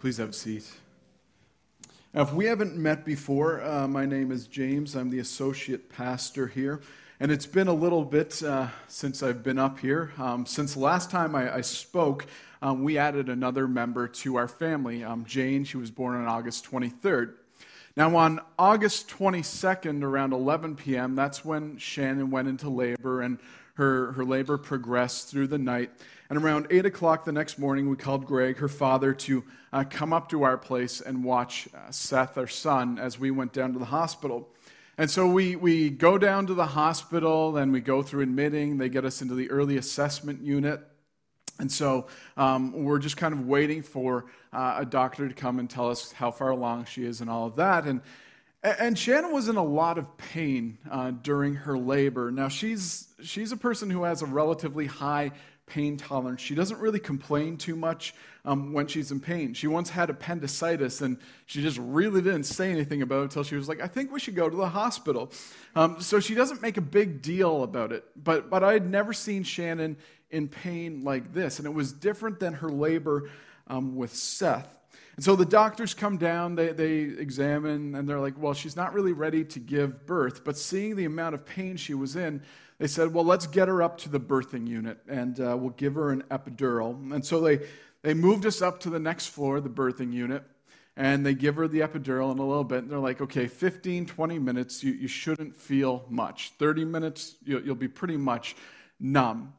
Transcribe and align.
Please 0.00 0.16
have 0.16 0.30
a 0.30 0.32
seat. 0.32 0.64
Now, 2.14 2.22
if 2.22 2.32
we 2.32 2.46
haven't 2.46 2.74
met 2.74 3.04
before, 3.04 3.62
uh, 3.62 3.86
my 3.86 4.06
name 4.06 4.32
is 4.32 4.46
James. 4.46 4.96
I'm 4.96 5.10
the 5.10 5.18
associate 5.18 5.90
pastor 5.90 6.46
here. 6.46 6.80
And 7.20 7.30
it's 7.30 7.44
been 7.44 7.68
a 7.68 7.74
little 7.74 8.06
bit 8.06 8.42
uh, 8.42 8.68
since 8.88 9.22
I've 9.22 9.42
been 9.42 9.58
up 9.58 9.78
here. 9.78 10.10
Um, 10.16 10.46
since 10.46 10.74
last 10.74 11.10
time 11.10 11.34
I, 11.34 11.56
I 11.56 11.60
spoke, 11.60 12.24
um, 12.62 12.82
we 12.82 12.96
added 12.96 13.28
another 13.28 13.68
member 13.68 14.08
to 14.08 14.36
our 14.36 14.48
family, 14.48 15.04
um, 15.04 15.26
Jane. 15.26 15.64
She 15.64 15.76
was 15.76 15.90
born 15.90 16.16
on 16.16 16.26
August 16.26 16.64
23rd. 16.64 17.34
Now, 17.94 18.16
on 18.16 18.40
August 18.58 19.06
22nd, 19.10 20.02
around 20.02 20.32
11 20.32 20.76
p.m., 20.76 21.14
that's 21.14 21.44
when 21.44 21.76
Shannon 21.76 22.30
went 22.30 22.48
into 22.48 22.70
labor, 22.70 23.20
and 23.20 23.38
her, 23.80 24.12
her 24.12 24.24
labor 24.26 24.58
progressed 24.58 25.28
through 25.28 25.46
the 25.46 25.58
night. 25.58 25.90
And 26.28 26.38
around 26.38 26.66
8 26.68 26.84
o'clock 26.84 27.24
the 27.24 27.32
next 27.32 27.58
morning, 27.58 27.88
we 27.88 27.96
called 27.96 28.26
Greg, 28.26 28.58
her 28.58 28.68
father, 28.68 29.14
to 29.14 29.42
uh, 29.72 29.84
come 29.88 30.12
up 30.12 30.28
to 30.28 30.42
our 30.42 30.58
place 30.58 31.00
and 31.00 31.24
watch 31.24 31.66
uh, 31.74 31.90
Seth, 31.90 32.36
our 32.36 32.46
son, 32.46 32.98
as 32.98 33.18
we 33.18 33.30
went 33.30 33.54
down 33.54 33.72
to 33.72 33.78
the 33.78 33.86
hospital. 33.86 34.50
And 34.98 35.10
so 35.10 35.26
we, 35.26 35.56
we 35.56 35.88
go 35.88 36.18
down 36.18 36.46
to 36.48 36.54
the 36.54 36.66
hospital, 36.66 37.56
and 37.56 37.72
we 37.72 37.80
go 37.80 38.02
through 38.02 38.20
admitting. 38.20 38.76
They 38.76 38.90
get 38.90 39.06
us 39.06 39.22
into 39.22 39.34
the 39.34 39.50
early 39.50 39.78
assessment 39.78 40.42
unit. 40.42 40.86
And 41.58 41.72
so 41.72 42.06
um, 42.36 42.84
we're 42.84 42.98
just 42.98 43.16
kind 43.16 43.32
of 43.32 43.46
waiting 43.46 43.80
for 43.82 44.26
uh, 44.52 44.76
a 44.80 44.84
doctor 44.84 45.26
to 45.26 45.34
come 45.34 45.58
and 45.58 45.70
tell 45.70 45.88
us 45.88 46.12
how 46.12 46.30
far 46.30 46.50
along 46.50 46.84
she 46.84 47.06
is 47.06 47.22
and 47.22 47.30
all 47.30 47.46
of 47.46 47.56
that. 47.56 47.86
And, 47.86 48.02
and 48.62 48.98
Shannon 48.98 49.32
was 49.32 49.48
in 49.48 49.56
a 49.56 49.64
lot 49.64 49.96
of 49.96 50.16
pain 50.18 50.78
uh, 50.90 51.12
during 51.12 51.54
her 51.54 51.78
labor. 51.78 52.30
Now, 52.30 52.48
she's, 52.48 53.08
she's 53.22 53.52
a 53.52 53.56
person 53.56 53.88
who 53.88 54.04
has 54.04 54.22
a 54.22 54.26
relatively 54.26 54.86
high 54.86 55.32
pain 55.66 55.96
tolerance. 55.96 56.42
She 56.42 56.54
doesn't 56.54 56.78
really 56.78 56.98
complain 56.98 57.56
too 57.56 57.76
much 57.76 58.12
um, 58.44 58.72
when 58.72 58.86
she's 58.86 59.12
in 59.12 59.20
pain. 59.20 59.54
She 59.54 59.66
once 59.66 59.88
had 59.88 60.10
appendicitis, 60.10 61.00
and 61.00 61.16
she 61.46 61.62
just 61.62 61.78
really 61.78 62.20
didn't 62.20 62.44
say 62.44 62.70
anything 62.70 63.02
about 63.02 63.20
it 63.20 63.22
until 63.24 63.44
she 63.44 63.56
was 63.56 63.68
like, 63.68 63.80
I 63.80 63.86
think 63.86 64.12
we 64.12 64.20
should 64.20 64.34
go 64.34 64.50
to 64.50 64.56
the 64.56 64.68
hospital. 64.68 65.32
Um, 65.74 66.00
so 66.00 66.20
she 66.20 66.34
doesn't 66.34 66.60
make 66.60 66.76
a 66.76 66.82
big 66.82 67.22
deal 67.22 67.62
about 67.62 67.92
it. 67.92 68.04
But, 68.16 68.50
but 68.50 68.62
I 68.62 68.72
had 68.72 68.90
never 68.90 69.12
seen 69.12 69.42
Shannon 69.42 69.96
in 70.30 70.48
pain 70.48 71.02
like 71.02 71.32
this, 71.32 71.58
and 71.58 71.66
it 71.66 71.72
was 71.72 71.92
different 71.92 72.40
than 72.40 72.54
her 72.54 72.68
labor 72.68 73.30
um, 73.68 73.96
with 73.96 74.14
Seth. 74.14 74.68
And 75.20 75.24
so 75.26 75.36
the 75.36 75.44
doctors 75.44 75.92
come 75.92 76.16
down, 76.16 76.54
they, 76.54 76.68
they 76.68 77.00
examine, 77.00 77.94
and 77.94 78.08
they're 78.08 78.18
like, 78.18 78.38
well, 78.38 78.54
she's 78.54 78.74
not 78.74 78.94
really 78.94 79.12
ready 79.12 79.44
to 79.44 79.58
give 79.58 80.06
birth. 80.06 80.46
But 80.46 80.56
seeing 80.56 80.96
the 80.96 81.04
amount 81.04 81.34
of 81.34 81.44
pain 81.44 81.76
she 81.76 81.92
was 81.92 82.16
in, 82.16 82.40
they 82.78 82.86
said, 82.86 83.12
well, 83.12 83.26
let's 83.26 83.46
get 83.46 83.68
her 83.68 83.82
up 83.82 83.98
to 83.98 84.08
the 84.08 84.18
birthing 84.18 84.66
unit 84.66 84.96
and 85.06 85.38
uh, 85.38 85.58
we'll 85.60 85.74
give 85.76 85.96
her 85.96 86.10
an 86.10 86.22
epidural. 86.30 87.12
And 87.12 87.22
so 87.22 87.38
they, 87.38 87.60
they 88.00 88.14
moved 88.14 88.46
us 88.46 88.62
up 88.62 88.80
to 88.80 88.88
the 88.88 88.98
next 88.98 89.26
floor, 89.26 89.60
the 89.60 89.68
birthing 89.68 90.14
unit, 90.14 90.42
and 90.96 91.26
they 91.26 91.34
give 91.34 91.56
her 91.56 91.68
the 91.68 91.80
epidural 91.80 92.32
in 92.32 92.38
a 92.38 92.46
little 92.46 92.64
bit. 92.64 92.78
And 92.78 92.90
they're 92.90 92.98
like, 92.98 93.20
okay, 93.20 93.46
15, 93.46 94.06
20 94.06 94.38
minutes, 94.38 94.82
you, 94.82 94.92
you 94.92 95.06
shouldn't 95.06 95.54
feel 95.54 96.06
much. 96.08 96.54
30 96.58 96.86
minutes, 96.86 97.36
you'll, 97.44 97.60
you'll 97.60 97.74
be 97.74 97.88
pretty 97.88 98.16
much 98.16 98.56
numb. 98.98 99.52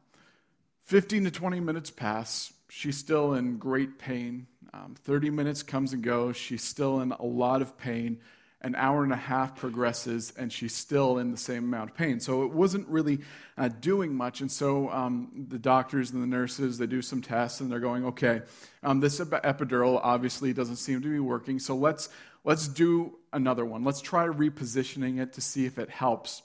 15 0.86 1.22
to 1.22 1.30
20 1.30 1.60
minutes 1.60 1.92
pass. 1.92 2.52
She's 2.68 2.98
still 2.98 3.34
in 3.34 3.58
great 3.58 4.00
pain. 4.00 4.48
Um, 4.74 4.94
30 5.04 5.30
minutes 5.30 5.62
comes 5.62 5.92
and 5.92 6.02
goes. 6.02 6.36
She's 6.36 6.62
still 6.62 7.00
in 7.00 7.12
a 7.12 7.24
lot 7.24 7.62
of 7.62 7.76
pain 7.76 8.20
an 8.62 8.76
hour 8.76 9.02
and 9.02 9.12
a 9.12 9.16
half 9.16 9.56
progresses 9.56 10.32
and 10.36 10.52
she's 10.52 10.74
still 10.74 11.18
in 11.18 11.30
the 11.32 11.36
same 11.36 11.64
amount 11.64 11.90
of 11.90 11.96
pain. 11.96 12.20
So 12.20 12.44
it 12.44 12.52
wasn't 12.52 12.88
really 12.88 13.20
uh, 13.58 13.68
doing 13.68 14.14
much. 14.14 14.40
And 14.40 14.50
so 14.50 14.88
um, 14.90 15.46
the 15.48 15.58
doctors 15.58 16.12
and 16.12 16.22
the 16.22 16.26
nurses, 16.26 16.78
they 16.78 16.86
do 16.86 17.02
some 17.02 17.20
tests 17.20 17.60
and 17.60 17.70
they're 17.70 17.80
going, 17.80 18.06
okay, 18.06 18.42
um, 18.82 19.00
this 19.00 19.18
epidural 19.18 20.00
obviously 20.02 20.52
doesn't 20.52 20.76
seem 20.76 21.02
to 21.02 21.08
be 21.08 21.18
working. 21.18 21.58
So 21.58 21.74
let's, 21.74 22.08
let's 22.44 22.68
do 22.68 23.18
another 23.32 23.64
one. 23.64 23.82
Let's 23.82 24.00
try 24.00 24.26
repositioning 24.26 25.20
it 25.20 25.32
to 25.34 25.40
see 25.40 25.66
if 25.66 25.78
it 25.78 25.90
helps. 25.90 26.42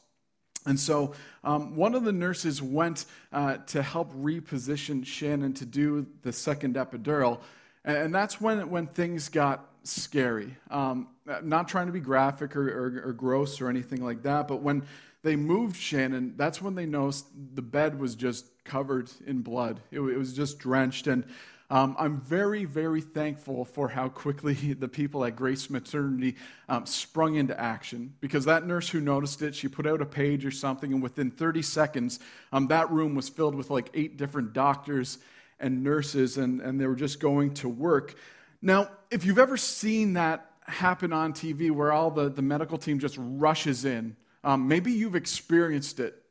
And 0.66 0.80
so 0.80 1.14
um, 1.44 1.76
one 1.76 1.94
of 1.94 2.04
the 2.04 2.12
nurses 2.12 2.62
went 2.62 3.06
uh, 3.32 3.58
to 3.68 3.84
help 3.84 4.12
reposition 4.14 5.06
Shannon 5.06 5.54
to 5.54 5.66
do 5.66 6.08
the 6.24 6.34
second 6.34 6.76
epidural. 6.76 7.42
And 7.88 8.14
that's 8.14 8.42
when, 8.42 8.70
when 8.70 8.88
things 8.88 9.30
got 9.30 9.66
scary. 9.84 10.58
Um, 10.70 11.08
not 11.42 11.70
trying 11.70 11.88
to 11.88 11.94
be 11.94 12.02
graphic 12.02 12.58
or, 12.58 12.68
or, 12.68 13.10
or, 13.10 13.14
gross 13.14 13.62
or 13.62 13.70
anything 13.70 14.04
like 14.04 14.24
that, 14.24 14.48
but 14.50 14.62
when 14.62 14.84
they 15.24 15.38
moved 15.38 15.78
Shannon, 15.78 16.34
that's 16.36 16.62
when 16.62 16.76
they 16.76 16.86
noticed 16.86 17.28
the 17.56 17.62
bed 17.62 17.98
was 17.98 18.16
just 18.16 18.46
covered 18.66 19.10
in 19.26 19.42
blood. 19.42 19.80
It, 19.90 20.02
it 20.02 20.18
was 20.18 20.34
just 20.34 20.60
drenched. 20.60 21.08
And 21.08 21.24
um, 21.70 21.96
I'm 21.98 22.20
very, 22.20 22.66
very 22.66 23.00
thankful 23.00 23.64
for 23.64 23.88
how 23.88 24.10
quickly 24.10 24.54
the 24.74 24.90
people 24.90 25.24
at 25.24 25.38
Grace 25.38 25.70
Maternity 25.70 26.36
um, 26.68 26.86
sprung 26.86 27.36
into 27.36 27.58
action 27.58 28.14
because 28.20 28.44
that 28.46 28.68
nurse 28.68 28.90
who 28.90 29.00
noticed 29.00 29.42
it, 29.42 29.56
she 29.56 29.70
put 29.70 29.88
out 29.88 30.02
a 30.02 30.06
page 30.06 30.46
or 30.46 30.52
something, 30.52 30.92
and 30.92 31.02
within 31.02 31.32
30 31.32 31.62
seconds, 31.62 32.20
um, 32.52 32.68
that 32.68 32.92
room 32.92 33.16
was 33.16 33.30
filled 33.30 33.56
with 33.56 33.70
like 33.70 33.90
eight 33.94 34.18
different 34.18 34.52
doctors 34.52 35.20
and 35.60 35.84
nurses, 35.84 36.38
and, 36.38 36.62
and 36.62 36.80
they 36.80 36.86
were 36.86 36.96
just 36.96 37.20
going 37.20 37.54
to 37.56 37.70
work. 37.70 38.16
Now, 38.62 38.90
if 39.12 39.26
you've 39.26 39.40
ever 39.40 39.58
seen 39.58 40.14
that 40.14 40.52
happen 40.62 41.14
on 41.14 41.34
TV 41.34 41.72
where 41.72 41.92
all 41.92 42.12
the, 42.12 42.30
the 42.30 42.42
medical 42.42 42.78
team 42.78 43.00
just 43.00 43.16
rushes 43.20 43.86
in, 43.86 44.16
um, 44.44 44.68
maybe 44.68 44.92
you've 44.92 45.16
experienced 45.16 46.00
it. 46.00 46.22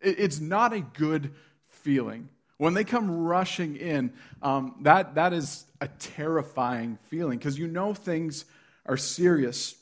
it. 0.00 0.18
It's 0.18 0.40
not 0.40 0.72
a 0.72 0.80
good 0.80 1.32
feeling. 1.68 2.28
When 2.58 2.74
they 2.74 2.84
come 2.84 3.10
rushing 3.10 3.76
in, 3.76 4.12
um, 4.42 4.76
that, 4.82 5.14
that 5.16 5.32
is 5.32 5.66
a 5.80 5.88
terrifying 5.88 6.98
feeling 7.08 7.38
because 7.38 7.58
you 7.58 7.66
know 7.66 7.92
things 7.92 8.46
are 8.86 8.96
serious. 8.96 9.74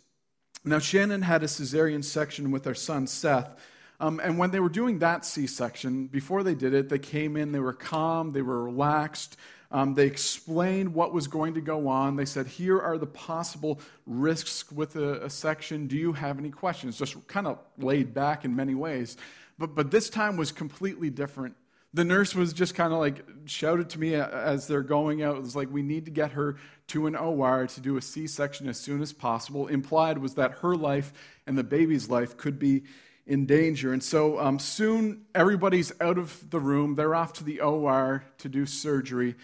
Now, 0.65 0.79
Shannon 0.79 1.23
had 1.23 1.43
a 1.43 1.47
cesarean 1.47 2.03
section 2.03 2.51
with 2.51 2.67
our 2.67 2.75
son 2.75 3.07
Seth. 3.07 3.57
Um, 4.01 4.21
and 4.23 4.39
when 4.39 4.51
they 4.51 4.61
were 4.61 4.69
doing 4.69 4.99
that 4.99 5.25
C 5.25 5.47
section, 5.47 6.07
before 6.07 6.43
they 6.43 6.55
did 6.55 6.75
it, 6.75 6.89
they 6.89 6.99
came 6.99 7.37
in, 7.37 7.53
they 7.53 7.61
were 7.61 7.73
calm, 7.73 8.33
they 8.33 8.43
were 8.43 8.65
relaxed, 8.65 9.37
um, 9.75 9.95
they 9.95 10.07
explained 10.07 10.95
what 10.95 11.13
was 11.13 11.27
going 11.27 11.55
to 11.55 11.61
go 11.61 11.89
on. 11.89 12.15
They 12.15 12.27
said, 12.27 12.47
Here 12.47 12.81
are 12.81 12.97
the 12.97 13.09
possible 13.09 13.81
risks 14.07 14.71
with 14.71 14.95
a, 14.95 15.25
a 15.25 15.31
section. 15.31 15.89
Do 15.89 15.97
you 15.97 16.13
have 16.13 16.39
any 16.39 16.51
questions? 16.51 16.97
Just 16.97 17.27
kind 17.27 17.49
of 17.49 17.59
laid 17.77 18.15
back 18.15 18.45
in 18.45 18.55
many 18.55 18.77
ways. 18.77 19.17
But, 19.59 19.75
but 19.75 19.91
this 19.91 20.09
time 20.09 20.37
was 20.37 20.53
completely 20.53 21.11
different. 21.11 21.57
The 21.93 22.05
nurse 22.05 22.37
was 22.37 22.53
just 22.53 22.77
kind 22.77 22.93
of 22.93 23.01
like 23.01 23.25
shouted 23.47 23.91
to 23.91 24.01
me 24.01 24.15
as 24.15 24.69
they're 24.69 24.83
going 24.83 25.25
out. 25.25 25.37
It 25.37 25.43
was 25.43 25.57
like, 25.57 25.73
We 25.73 25.83
need 25.83 26.05
to 26.05 26.13
get 26.13 26.33
her 26.33 26.57
to 26.89 27.09
an 27.09 27.17
OR 27.17 27.67
to 27.67 27.81
do 27.81 27.97
a 27.97 28.03
C 28.03 28.29
section 28.29 28.69
as 28.69 28.79
soon 28.79 29.03
as 29.03 29.13
possible. 29.13 29.67
Implied 29.67 30.19
was 30.19 30.35
that 30.35 30.53
her 30.59 30.77
life 30.77 31.13
and 31.49 31.59
the 31.59 31.65
baby's 31.65 32.09
life 32.09 32.37
could 32.37 32.61
be 32.61 32.85
in 33.27 33.47
danger. 33.47 33.93
And 33.93 34.03
so 34.03 34.39
um, 34.39 34.59
soon 34.59 35.25
everybody's 35.35 35.93
out 36.01 36.19
of 36.19 36.51
the 36.51 36.61
room. 36.61 36.95
They're 36.95 37.15
off 37.15 37.33
to 37.35 37.45
the 37.45 37.61
OR 37.61 38.25
to 38.39 38.49
do 38.49 38.67
surgery. 38.67 39.35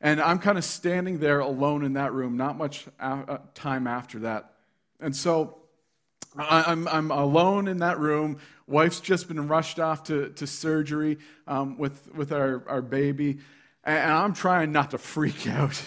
And 0.00 0.20
I'm 0.20 0.38
kind 0.38 0.58
of 0.58 0.64
standing 0.64 1.18
there 1.18 1.40
alone 1.40 1.84
in 1.84 1.94
that 1.94 2.12
room, 2.12 2.36
not 2.36 2.56
much 2.56 2.86
uh, 2.98 3.38
time 3.54 3.86
after 3.86 4.20
that. 4.20 4.52
And 4.98 5.14
so 5.14 5.58
I'm, 6.36 6.86
I'm 6.88 7.10
alone 7.10 7.68
in 7.68 7.78
that 7.78 7.98
room. 7.98 8.38
Wife's 8.66 9.00
just 9.00 9.28
been 9.28 9.48
rushed 9.48 9.80
off 9.80 10.04
to, 10.04 10.30
to 10.30 10.46
surgery 10.46 11.18
um, 11.46 11.76
with, 11.76 12.14
with 12.14 12.32
our, 12.32 12.62
our 12.68 12.82
baby. 12.82 13.38
And 13.84 14.12
I'm 14.12 14.34
trying 14.34 14.72
not 14.72 14.92
to 14.92 14.98
freak 14.98 15.46
out. 15.46 15.82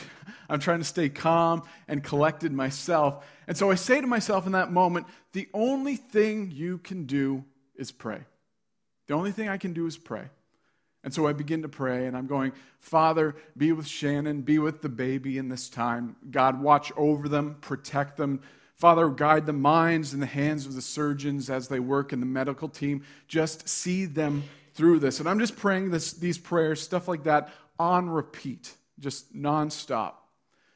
I'm 0.50 0.60
trying 0.60 0.80
to 0.80 0.86
stay 0.86 1.10
calm 1.10 1.64
and 1.88 2.04
collected 2.04 2.52
myself. 2.52 3.26
And 3.48 3.58
so 3.58 3.72
I 3.72 3.76
say 3.76 4.02
to 4.02 4.08
myself 4.08 4.46
in 4.46 4.54
that 4.54 4.72
moment, 4.72 5.08
the 5.34 5.48
only 5.54 5.96
thing 5.96 6.52
you 6.52 6.78
can 6.78 7.06
do 7.06 7.44
is 7.76 7.92
pray. 7.92 8.22
The 9.08 9.14
only 9.14 9.32
thing 9.32 9.50
I 9.50 9.58
can 9.58 9.74
do 9.74 9.86
is 9.86 9.98
pray. 9.98 10.26
And 11.04 11.14
so 11.14 11.28
I 11.28 11.34
begin 11.34 11.64
to 11.64 11.70
pray, 11.70 12.08
and 12.08 12.16
I'm 12.16 12.28
going, 12.28 12.54
Father, 12.80 13.36
be 13.58 13.74
with 13.74 13.88
Shannon, 13.88 14.42
be 14.42 14.58
with 14.58 14.82
the 14.82 14.90
baby 14.90 15.38
in 15.38 15.50
this 15.50 15.68
time. 15.68 16.16
God, 16.32 16.62
watch 16.62 16.94
over 16.96 17.28
them, 17.28 17.58
protect 17.60 18.16
them. 18.16 18.42
Father, 18.76 19.10
guide 19.10 19.46
the 19.46 19.54
minds 19.54 20.14
and 20.14 20.22
the 20.22 20.28
hands 20.28 20.66
of 20.66 20.76
the 20.76 20.82
surgeons 20.82 21.50
as 21.50 21.68
they 21.68 21.80
work 21.80 22.14
in 22.14 22.22
the 22.22 22.26
medical 22.26 22.70
team. 22.70 23.04
Just 23.28 23.68
see 23.68 24.06
them 24.06 24.44
through 24.76 25.00
this. 25.00 25.20
And 25.20 25.28
I'm 25.28 25.40
just 25.40 25.58
praying 25.58 25.92
this, 25.92 26.14
these 26.14 26.38
prayers, 26.38 26.82
stuff 26.82 27.08
like 27.08 27.24
that, 27.24 27.50
on 27.78 28.10
repeat, 28.10 28.74
just 29.00 29.36
nonstop. 29.36 30.14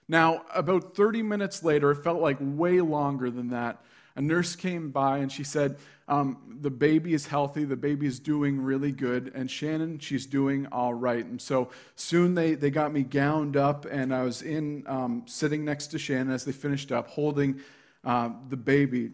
Now, 0.08 0.44
about 0.54 0.96
30 0.96 1.22
minutes 1.22 1.64
later, 1.64 1.92
it 1.92 2.04
felt 2.04 2.22
like 2.22 2.38
way 2.40 2.82
longer 2.82 3.30
than 3.30 3.50
that. 3.50 3.84
A 4.16 4.22
nurse 4.22 4.56
came 4.56 4.90
by 4.90 5.20
and 5.20 5.32
she 5.32 5.44
said, 5.44 5.78
um, 6.08 6.58
the 6.62 6.70
baby 6.70 7.14
is 7.14 7.28
healthy, 7.28 7.66
the 7.66 7.76
baby 7.76 8.08
is 8.08 8.20
doing 8.20 8.62
really 8.62 8.94
good, 8.94 9.34
and 9.36 9.52
Shannon, 9.52 10.00
she's 10.00 10.26
doing 10.26 10.66
all 10.72 10.94
right. 10.94 11.26
And 11.26 11.42
so 11.42 11.70
soon 11.96 12.34
they, 12.34 12.56
they 12.56 12.72
got 12.72 12.94
me 12.94 13.04
gowned 13.04 13.58
up, 13.58 13.86
and 13.86 14.16
I 14.16 14.24
was 14.24 14.42
in 14.42 14.86
um, 14.88 15.24
sitting 15.26 15.66
next 15.66 15.88
to 15.88 16.00
Shannon 16.00 16.32
as 16.32 16.46
they 16.46 16.54
finished 16.54 16.94
up, 16.94 17.10
holding 17.10 17.60
uh, 18.06 18.30
the 18.48 18.56
baby. 18.56 19.12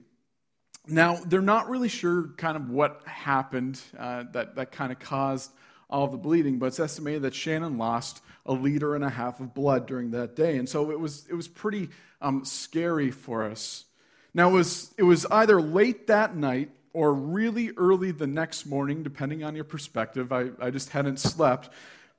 Now, 0.88 1.16
they're 1.26 1.42
not 1.42 1.68
really 1.68 1.90
sure 1.90 2.28
kind 2.38 2.56
of 2.56 2.70
what 2.70 3.02
happened 3.06 3.82
uh, 3.98 4.26
that, 4.34 4.56
that 4.56 4.72
kind 4.72 4.92
of 4.92 5.00
caused 5.00 5.52
all 5.90 6.08
the 6.08 6.18
bleeding, 6.18 6.60
but 6.60 6.68
it's 6.68 6.80
estimated 6.80 7.24
that 7.24 7.34
Shannon 7.34 7.80
lost 7.80 8.22
a 8.46 8.54
liter 8.54 8.96
and 8.96 9.04
a 9.04 9.10
half 9.10 9.40
of 9.40 9.54
blood 9.54 9.86
during 9.86 10.12
that 10.12 10.36
day. 10.36 10.58
And 10.58 10.68
so 10.68 10.92
it 10.92 11.00
was, 11.00 11.26
it 11.30 11.34
was 11.34 11.48
pretty 11.48 11.90
um, 12.22 12.44
scary 12.46 13.12
for 13.12 13.44
us. 13.44 13.86
Now, 14.34 14.50
it 14.50 14.54
was, 14.54 14.94
it 14.98 15.04
was 15.04 15.26
either 15.28 15.62
late 15.62 16.08
that 16.08 16.36
night 16.36 16.72
or 16.92 17.14
really 17.14 17.72
early 17.78 18.12
the 18.12 18.28
next 18.28 18.66
morning, 18.66 19.04
depending 19.04 19.44
on 19.44 19.56
your 19.56 19.64
perspective. 19.64 20.32
I, 20.32 20.50
I 20.60 20.70
just 20.70 20.90
hadn't 20.90 21.20
slept. 21.20 21.70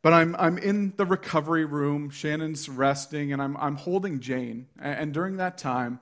But 0.02 0.12
I'm, 0.12 0.36
I'm 0.38 0.58
in 0.58 0.92
the 0.96 1.06
recovery 1.06 1.64
room. 1.64 2.10
Shannon's 2.10 2.68
resting, 2.68 3.32
and 3.32 3.40
I'm, 3.40 3.56
I'm 3.56 3.76
holding 3.76 4.20
Jane. 4.20 4.66
And, 4.78 5.14
during 5.14 5.38
that 5.38 5.56
time, 5.56 5.98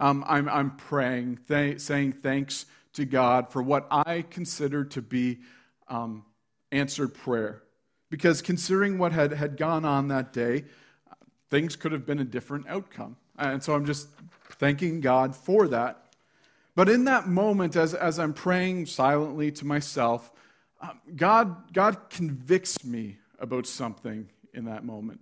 um, 0.00 0.24
I'm, 0.26 0.48
I'm 0.48 0.72
praying, 0.72 1.38
th- 1.46 1.80
saying 1.80 2.14
thanks 2.14 2.66
to 2.94 3.04
God 3.04 3.52
for 3.52 3.62
what 3.62 3.86
I 3.90 4.24
consider 4.28 4.84
to 4.86 5.02
be 5.02 5.38
um, 5.86 6.24
answered 6.72 7.14
prayer. 7.14 7.63
Because 8.10 8.42
considering 8.42 8.98
what 8.98 9.12
had, 9.12 9.32
had 9.32 9.56
gone 9.56 9.84
on 9.84 10.08
that 10.08 10.32
day, 10.32 10.64
things 11.50 11.76
could 11.76 11.92
have 11.92 12.06
been 12.06 12.20
a 12.20 12.24
different 12.24 12.68
outcome. 12.68 13.16
And 13.38 13.62
so 13.62 13.74
I'm 13.74 13.86
just 13.86 14.08
thanking 14.58 15.00
God 15.00 15.34
for 15.34 15.68
that. 15.68 16.04
But 16.76 16.88
in 16.88 17.04
that 17.04 17.28
moment, 17.28 17.76
as, 17.76 17.94
as 17.94 18.18
I'm 18.18 18.32
praying 18.32 18.86
silently 18.86 19.52
to 19.52 19.66
myself, 19.66 20.32
um, 20.80 21.00
God, 21.14 21.72
God 21.72 22.10
convicts 22.10 22.84
me 22.84 23.18
about 23.38 23.66
something 23.66 24.28
in 24.52 24.64
that 24.64 24.84
moment. 24.84 25.20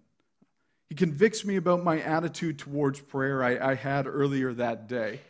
He 0.89 0.95
convicts 0.95 1.45
me 1.45 1.57
about 1.57 1.83
my 1.83 2.01
attitude 2.01 2.59
towards 2.59 3.01
prayer 3.01 3.43
I, 3.43 3.73
I 3.73 3.75
had 3.75 4.07
earlier 4.07 4.53
that 4.55 4.89
day. 4.89 5.21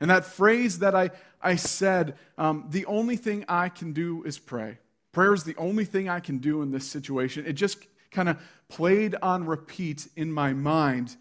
And 0.00 0.10
that 0.10 0.24
phrase 0.24 0.80
that 0.80 0.96
I, 0.96 1.10
I 1.40 1.56
said, 1.56 2.16
um, 2.36 2.66
the 2.70 2.86
only 2.86 3.16
thing 3.16 3.44
I 3.48 3.68
can 3.68 3.92
do 3.92 4.24
is 4.24 4.38
pray. 4.38 4.78
Prayer 5.12 5.34
is 5.34 5.44
the 5.44 5.56
only 5.56 5.84
thing 5.84 6.08
I 6.08 6.20
can 6.20 6.38
do 6.38 6.62
in 6.62 6.70
this 6.70 6.86
situation. 6.86 7.46
It 7.46 7.52
just 7.52 7.78
kind 8.10 8.28
of 8.28 8.38
played 8.68 9.14
on 9.22 9.44
repeat 9.46 10.08
in 10.16 10.32
my 10.32 10.52
mind. 10.52 11.16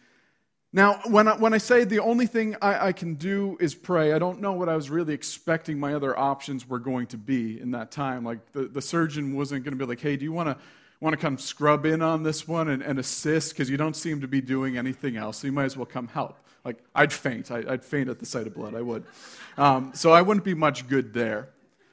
Now, 0.73 1.01
when 1.07 1.27
I, 1.27 1.35
when 1.35 1.53
I 1.53 1.57
say 1.57 1.83
the 1.83 1.99
only 1.99 2.25
thing 2.25 2.55
I, 2.61 2.87
I 2.87 2.91
can 2.93 3.15
do 3.15 3.57
is 3.59 3.75
pray, 3.75 4.13
I 4.13 4.19
don't 4.19 4.39
know 4.39 4.53
what 4.53 4.69
I 4.69 4.75
was 4.75 4.89
really 4.89 5.13
expecting 5.13 5.77
my 5.77 5.93
other 5.93 6.17
options 6.17 6.67
were 6.67 6.79
going 6.79 7.07
to 7.07 7.17
be 7.17 7.59
in 7.59 7.71
that 7.71 7.91
time. 7.91 8.23
Like, 8.23 8.53
the, 8.53 8.63
the 8.63 8.81
surgeon 8.81 9.35
wasn't 9.35 9.65
going 9.65 9.77
to 9.77 9.85
be 9.85 9.85
like, 9.85 9.99
hey, 9.99 10.15
do 10.15 10.23
you 10.23 10.31
want 10.31 10.47
to 10.47 10.57
want 11.01 11.13
to 11.13 11.17
come 11.17 11.37
scrub 11.37 11.85
in 11.85 12.01
on 12.01 12.23
this 12.23 12.47
one 12.47 12.69
and, 12.69 12.83
and 12.83 12.99
assist 12.99 13.53
because 13.53 13.69
you 13.69 13.75
don't 13.75 13.95
seem 13.95 14.21
to 14.21 14.27
be 14.27 14.39
doing 14.39 14.77
anything 14.77 15.17
else. 15.17 15.37
So 15.37 15.47
you 15.47 15.51
might 15.51 15.65
as 15.65 15.75
well 15.75 15.87
come 15.87 16.07
help. 16.07 16.37
Like, 16.63 16.77
I'd 16.93 17.11
faint. 17.11 17.49
I, 17.49 17.61
would 17.61 17.83
faint 17.83 18.07
at 18.07 18.19
the 18.19 18.25
sight 18.25 18.45
of 18.45 18.53
blood. 18.53 18.75
I 18.75 18.81
would. 18.81 19.03
Um, 19.57 19.91
so 19.95 20.11
I 20.11 20.21
wouldn't 20.21 20.45
be 20.45 20.53
much 20.53 20.87
good 20.87 21.11
there. 21.11 21.49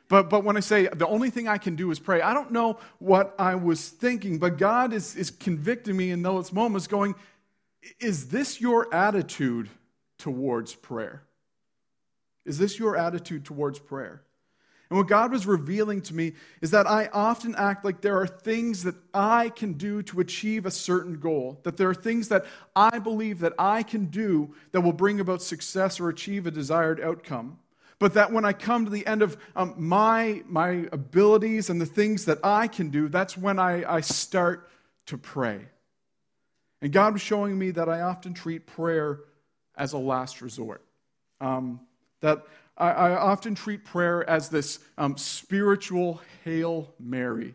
But, 0.09 0.31
but 0.31 0.43
when 0.43 0.57
I 0.57 0.61
say 0.61 0.89
the 0.89 1.07
only 1.07 1.31
thing 1.31 1.49
I 1.49 1.59
can 1.59 1.77
do 1.77 1.91
is 1.91 1.99
pray, 1.99 2.23
I 2.23 2.33
don't 2.33 2.51
know 2.51 2.79
what 2.99 3.35
I 3.39 3.55
was 3.55 3.89
thinking, 3.89 4.39
but 4.39 4.57
God 4.57 4.93
is, 4.93 5.15
is 5.15 5.31
convicting 5.31 5.97
me 5.97 6.11
in 6.11 6.23
those 6.23 6.53
moments, 6.53 6.87
going, 6.87 7.15
Is 8.01 8.29
this 8.29 8.61
your 8.61 8.93
attitude 8.95 9.69
towards 10.19 10.75
prayer? 10.75 11.25
Is 12.47 12.57
this 12.57 12.79
your 12.79 12.97
attitude 12.97 13.45
towards 13.45 13.79
prayer? 13.79 14.23
And 14.89 14.97
what 14.97 15.07
God 15.07 15.33
was 15.33 15.47
revealing 15.47 16.01
to 16.03 16.15
me 16.15 16.33
is 16.63 16.71
that 16.71 16.87
I 16.87 17.11
often 17.13 17.55
act 17.57 17.85
like 17.85 18.01
there 18.01 18.19
are 18.19 18.27
things 18.27 18.85
that 18.85 18.95
I 19.13 19.51
can 19.51 19.75
do 19.75 20.03
to 20.05 20.21
achieve 20.21 20.65
a 20.65 20.71
certain 20.71 21.21
goal, 21.21 21.61
that 21.65 21.77
there 21.77 21.91
are 21.91 21.95
things 21.95 22.29
that 22.29 22.47
I 22.75 22.99
believe 22.99 23.41
that 23.41 23.53
I 23.59 23.83
can 23.83 24.07
do 24.07 24.55
that 24.73 24.81
will 24.81 24.95
bring 24.95 25.21
about 25.21 25.43
success 25.43 26.01
or 26.01 26.09
achieve 26.09 26.47
a 26.47 26.51
desired 26.51 27.03
outcome 27.03 27.59
but 27.99 28.15
that 28.15 28.33
when 28.33 28.45
I 28.45 28.53
come 28.53 28.85
to 28.85 28.91
the 28.91 29.07
end 29.07 29.23
of 29.23 29.37
um, 29.57 29.75
my, 29.77 30.43
my 30.47 30.87
abilities 30.93 31.69
and 31.69 31.81
the 31.81 31.87
things 31.87 32.27
that 32.27 32.39
I 32.45 32.69
can 32.69 32.91
do, 32.91 33.09
that's 33.09 33.37
when 33.37 33.59
I, 33.59 33.93
I 33.93 34.01
start 34.01 34.71
to 35.07 35.19
pray. 35.19 35.67
And 36.81 36.93
God 36.93 37.15
was 37.15 37.23
showing 37.23 37.59
me 37.59 37.73
that 37.73 37.89
I 37.89 38.03
often 38.03 38.35
treat 38.35 38.67
prayer 38.67 39.21
as 39.77 39.95
a 39.95 39.99
last 39.99 40.41
resort. 40.43 40.85
Um, 41.41 41.81
that 42.21 42.45
I, 42.77 42.91
I, 42.91 43.17
often 43.17 43.55
treat 43.55 43.85
prayer 43.85 44.29
as 44.29 44.49
this 44.49 44.81
um, 44.97 45.17
spiritual 45.17 46.21
Hail 46.45 46.93
Mary. 46.99 47.55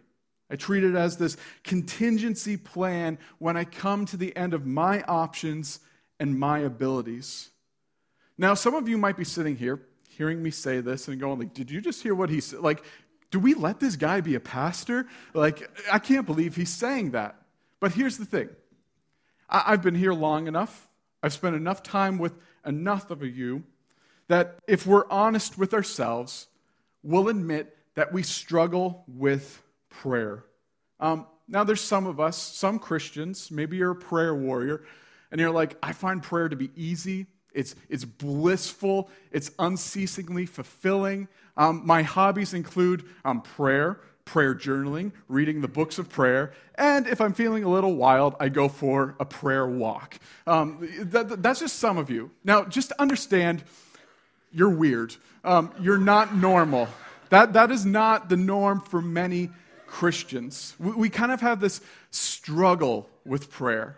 I 0.50 0.56
treat 0.56 0.86
it 0.86 0.96
as 0.96 1.18
this 1.18 1.36
contingency 1.64 2.56
plan 2.56 3.18
when 3.40 3.58
I 3.58 3.66
come 3.66 4.06
to 4.08 4.18
the 4.18 4.36
end 4.38 4.54
of 4.54 4.66
my 4.66 5.02
options 5.04 5.80
and 6.20 6.40
my 6.40 6.60
abilities. 6.60 7.50
Now, 8.38 8.54
some 8.54 8.74
of 8.74 8.88
you 8.88 8.98
might 8.98 9.18
be 9.18 9.26
sitting 9.26 9.58
here 9.58 9.82
hearing 10.18 10.42
me 10.42 10.52
say 10.52 10.80
this 10.80 11.08
and 11.08 11.20
going 11.20 11.40
like, 11.40 11.54
did 11.54 11.70
you 11.72 11.82
just 11.82 12.02
hear 12.04 12.16
what 12.16 12.30
he 12.30 12.40
said? 12.40 12.60
Like, 12.60 12.84
do 13.32 13.40
we 13.40 13.54
let 13.54 13.80
this 13.80 13.96
guy 13.96 14.22
be 14.22 14.36
a 14.36 14.40
pastor? 14.40 15.08
Like, 15.34 15.70
I 15.92 16.00
can't 16.00 16.26
believe 16.26 16.56
he's 16.56 16.70
saying 16.70 17.12
that. 17.12 17.36
But 17.80 17.94
here's 17.94 18.18
the 18.18 18.26
thing. 18.26 18.50
I- 19.50 19.72
have 19.72 19.82
been 19.82 19.96
here 19.96 20.14
long 20.14 20.48
enough. 20.48 20.88
I've 21.22 21.34
spent 21.34 21.56
enough 21.56 21.84
time 21.84 22.18
with 22.18 22.34
enough 22.66 23.12
of 23.12 23.24
you 23.24 23.64
that 24.28 24.60
if 24.68 24.86
we're 24.86 25.10
honest 25.10 25.58
with 25.58 25.74
ourselves, 25.74 26.48
we'll 27.02 27.30
admit 27.30 27.76
that 27.96 28.14
we 28.14 28.24
struggle 28.24 29.04
with 29.08 29.62
prayer. 29.90 30.46
Um, 31.00 31.28
now, 31.48 31.64
there's 31.64 31.82
some 31.82 32.08
of 32.08 32.20
us, 32.20 32.38
some 32.38 32.80
Christians, 32.80 33.52
maybe 33.52 33.78
you're 33.78 33.92
a 33.92 33.96
prayer 33.96 34.34
warrior, 34.34 34.84
and 35.32 35.42
you're 35.42 35.52
like, 35.52 35.78
I 35.84 35.92
find 35.92 36.24
prayer 36.24 36.48
to 36.48 36.56
be 36.56 36.72
easy. 36.76 37.28
It's, 37.54 37.76
it's 37.90 38.06
blissful. 38.06 39.10
It's 39.32 39.52
unceasingly 39.60 40.46
fulfilling. 40.46 41.28
Um, 41.56 41.82
my 41.86 42.02
hobbies 42.02 42.54
include 42.54 43.06
um, 43.24 43.42
prayer, 43.42 44.00
prayer 44.26 44.56
journaling, 44.56 45.12
reading 45.28 45.62
the 45.62 45.68
books 45.68 46.00
of 46.00 46.10
prayer, 46.10 46.54
and 46.76 47.06
if 47.08 47.22
I'm 47.22 47.34
feeling 47.34 47.64
a 47.64 47.70
little 47.70 47.96
wild, 47.96 48.36
I 48.40 48.50
go 48.50 48.68
for 48.68 49.16
a 49.20 49.26
prayer 49.26 49.68
walk. 49.68 50.18
Um, 50.48 50.90
that, 51.12 51.44
that's 51.44 51.60
just 51.60 51.78
some 51.78 51.98
of 51.98 52.10
you. 52.10 52.32
Now, 52.44 52.66
just 52.66 52.92
understand 52.94 53.64
you're 54.52 54.70
weird. 54.70 55.16
Um, 55.44 55.72
you're 55.80 55.98
not 55.98 56.36
normal. 56.36 56.88
That, 57.30 57.54
that 57.54 57.72
is 57.72 57.86
not 57.86 58.30
the 58.30 58.38
norm 58.38 58.82
for 58.82 59.02
many 59.02 59.50
Christians. 59.88 60.76
We, 60.80 60.92
we 60.92 61.10
kind 61.10 61.32
of 61.32 61.42
have 61.42 61.60
this 61.60 61.82
struggle 62.12 63.10
with 63.26 63.52
prayer. 63.52 63.98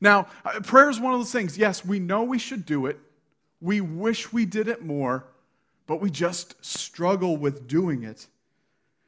Now, 0.00 0.28
uh, 0.44 0.60
prayer 0.60 0.90
is 0.90 1.00
one 1.00 1.12
of 1.12 1.20
those 1.20 1.32
things. 1.32 1.58
Yes, 1.58 1.84
we 1.84 1.98
know 1.98 2.22
we 2.22 2.38
should 2.38 2.64
do 2.64 2.86
it. 2.86 2.98
We 3.60 3.80
wish 3.80 4.32
we 4.32 4.44
did 4.44 4.68
it 4.68 4.84
more, 4.84 5.24
but 5.86 6.00
we 6.00 6.10
just 6.10 6.64
struggle 6.64 7.36
with 7.36 7.66
doing 7.66 8.04
it. 8.04 8.26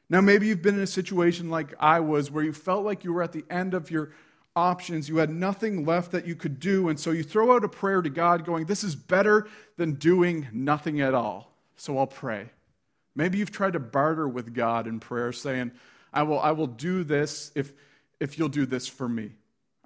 Now, 0.09 0.19
maybe 0.19 0.47
you've 0.47 0.61
been 0.61 0.75
in 0.75 0.81
a 0.81 0.87
situation 0.87 1.49
like 1.49 1.73
I 1.79 2.01
was 2.01 2.29
where 2.29 2.43
you 2.43 2.51
felt 2.51 2.83
like 2.83 3.05
you 3.05 3.13
were 3.13 3.23
at 3.23 3.31
the 3.31 3.45
end 3.49 3.73
of 3.73 3.89
your 3.89 4.11
options. 4.57 5.07
You 5.07 5.17
had 5.17 5.29
nothing 5.29 5.85
left 5.85 6.11
that 6.11 6.27
you 6.27 6.35
could 6.35 6.59
do. 6.59 6.89
And 6.89 6.99
so 6.99 7.11
you 7.11 7.23
throw 7.23 7.55
out 7.55 7.63
a 7.63 7.69
prayer 7.69 8.01
to 8.01 8.09
God 8.09 8.43
going, 8.43 8.65
This 8.65 8.83
is 8.83 8.95
better 8.95 9.47
than 9.77 9.93
doing 9.93 10.47
nothing 10.51 10.99
at 10.99 11.13
all. 11.13 11.53
So 11.77 11.97
I'll 11.97 12.07
pray. 12.07 12.49
Maybe 13.15 13.37
you've 13.37 13.51
tried 13.51 13.73
to 13.73 13.79
barter 13.79 14.27
with 14.27 14.53
God 14.53 14.87
in 14.87 14.99
prayer, 14.99 15.31
saying, 15.31 15.71
I 16.13 16.23
will, 16.23 16.39
I 16.39 16.51
will 16.51 16.67
do 16.67 17.03
this 17.03 17.51
if, 17.55 17.71
if 18.19 18.37
you'll 18.37 18.49
do 18.49 18.65
this 18.65 18.87
for 18.87 19.07
me. 19.07 19.31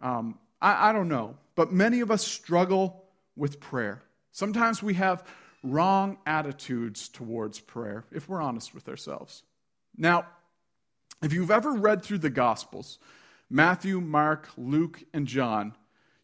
Um, 0.01 0.38
I, 0.62 0.89
I 0.89 0.93
don't 0.93 1.09
know, 1.09 1.38
but 1.55 1.71
many 1.71 2.00
of 2.01 2.12
us 2.12 2.25
struggle 2.25 3.03
with 3.35 3.59
prayer. 3.59 4.01
Sometimes 4.31 4.81
we 4.83 4.95
have 4.95 5.25
wrong 5.63 6.17
attitudes 6.25 7.09
towards 7.09 7.59
prayer, 7.59 8.05
if 8.12 8.29
we're 8.29 8.41
honest 8.41 8.74
with 8.74 8.88
ourselves. 8.88 9.43
Now, 9.97 10.25
if 11.24 11.33
you've 11.33 11.51
ever 11.51 11.71
read 11.71 12.03
through 12.03 12.19
the 12.19 12.29
Gospels, 12.29 13.00
Matthew, 13.50 14.01
Mark, 14.01 14.50
Luke, 14.57 15.03
and 15.13 15.27
John, 15.27 15.74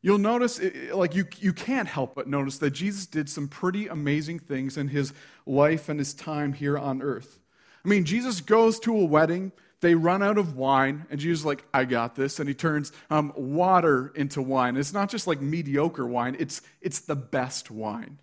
you'll 0.02 0.18
notice, 0.18 0.60
like, 0.94 1.16
you, 1.16 1.26
you 1.40 1.54
can't 1.54 1.88
help 1.88 2.16
but 2.16 2.28
notice 2.28 2.58
that 2.60 2.72
Jesus 2.72 3.06
did 3.06 3.30
some 3.30 3.48
pretty 3.48 3.88
amazing 3.88 4.40
things 4.40 4.78
in 4.78 4.90
his 4.90 5.14
life 5.46 5.90
and 5.90 6.00
his 6.00 6.14
time 6.14 6.54
here 6.54 6.78
on 6.78 7.02
earth. 7.02 7.40
I 7.84 7.88
mean, 7.88 8.06
Jesus 8.06 8.42
goes 8.42 8.80
to 8.82 8.96
a 8.96 9.06
wedding 9.06 9.52
they 9.82 9.96
run 9.96 10.22
out 10.22 10.38
of 10.38 10.56
wine, 10.56 11.06
and 11.10 11.20
Jesus 11.20 11.42
is 11.42 11.46
like, 11.46 11.64
I 11.74 11.86
got 11.86 12.16
this. 12.16 12.40
And 12.40 12.48
he 12.48 12.54
turns 12.54 12.92
um, 13.10 13.34
water 13.36 14.14
into 14.16 14.42
wine. 14.42 14.78
It's 14.78 14.94
not 14.94 15.10
just 15.10 15.28
like 15.28 15.42
mediocre 15.42 16.06
wine, 16.06 16.38
it's, 16.40 16.62
it's 16.82 17.00
the 17.00 17.16
best 17.16 17.70
wine. 17.70 18.20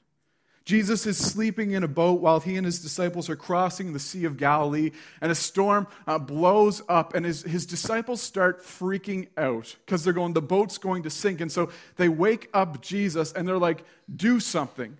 Jesus 0.64 1.06
is 1.06 1.16
sleeping 1.16 1.72
in 1.72 1.82
a 1.82 1.88
boat 1.88 2.20
while 2.20 2.40
he 2.40 2.56
and 2.56 2.66
his 2.66 2.80
disciples 2.80 3.30
are 3.30 3.36
crossing 3.36 3.92
the 3.92 3.98
Sea 3.98 4.26
of 4.26 4.36
Galilee, 4.36 4.92
and 5.20 5.32
a 5.32 5.34
storm 5.34 5.88
uh, 6.06 6.18
blows 6.18 6.82
up, 6.88 7.14
and 7.14 7.26
his, 7.26 7.42
his 7.42 7.66
disciples 7.66 8.22
start 8.22 8.62
freaking 8.62 9.28
out 9.36 9.74
because 9.84 10.04
they're 10.04 10.12
going, 10.12 10.34
the 10.34 10.42
boat's 10.42 10.78
going 10.78 11.04
to 11.04 11.10
sink. 11.10 11.40
And 11.40 11.50
so 11.50 11.70
they 11.96 12.08
wake 12.08 12.50
up 12.54 12.82
Jesus, 12.82 13.32
and 13.32 13.48
they're 13.48 13.58
like, 13.58 13.82
do 14.14 14.38
something. 14.40 14.96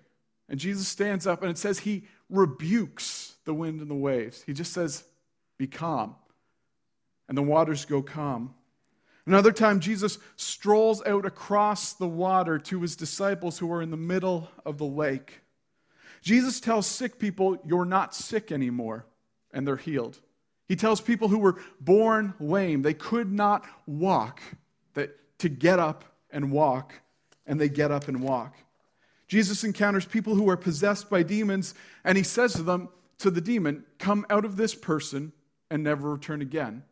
And 0.49 0.59
Jesus 0.59 0.87
stands 0.87 1.27
up, 1.27 1.41
and 1.41 1.51
it 1.51 1.57
says 1.57 1.79
he 1.79 2.03
rebukes 2.29 3.35
the 3.45 3.53
wind 3.53 3.79
and 3.79 3.89
the 3.89 3.95
waves. 3.95 4.41
He 4.45 4.53
just 4.53 4.73
says, 4.73 5.03
be 5.57 5.67
calm 5.67 6.15
and 7.29 7.37
the 7.37 7.43
waters 7.43 7.85
go 7.85 8.01
calm. 8.01 8.53
Another 9.25 9.51
time, 9.51 9.79
Jesus 9.79 10.17
strolls 10.35 11.01
out 11.05 11.25
across 11.25 11.93
the 11.93 12.07
water 12.07 12.59
to 12.59 12.81
his 12.81 12.95
disciples 12.95 13.59
who 13.59 13.71
are 13.71 13.81
in 13.81 13.91
the 13.91 13.97
middle 13.97 14.49
of 14.65 14.77
the 14.77 14.85
lake. 14.85 15.39
Jesus 16.21 16.59
tells 16.59 16.87
sick 16.87 17.19
people, 17.19 17.57
You're 17.65 17.85
not 17.85 18.13
sick 18.13 18.51
anymore, 18.51 19.05
and 19.53 19.65
they're 19.65 19.77
healed. 19.77 20.19
He 20.67 20.75
tells 20.75 20.99
people 20.99 21.29
who 21.29 21.39
were 21.39 21.61
born 21.79 22.33
lame, 22.39 22.81
they 22.81 22.93
could 22.93 23.31
not 23.31 23.65
walk, 23.85 24.41
that 24.95 25.15
to 25.39 25.47
get 25.47 25.79
up 25.79 26.03
and 26.31 26.51
walk, 26.51 26.93
and 27.45 27.61
they 27.61 27.69
get 27.69 27.91
up 27.91 28.07
and 28.07 28.21
walk. 28.21 28.55
Jesus 29.27 29.63
encounters 29.63 30.05
people 30.05 30.35
who 30.35 30.49
are 30.49 30.57
possessed 30.57 31.09
by 31.09 31.21
demons, 31.23 31.75
and 32.03 32.17
he 32.17 32.23
says 32.23 32.53
to 32.53 32.63
them, 32.63 32.89
to 33.19 33.29
the 33.29 33.41
demon, 33.41 33.85
Come 33.99 34.25
out 34.29 34.45
of 34.45 34.57
this 34.57 34.73
person 34.73 35.31
and 35.69 35.83
never 35.83 36.11
return 36.11 36.41
again. 36.41 36.83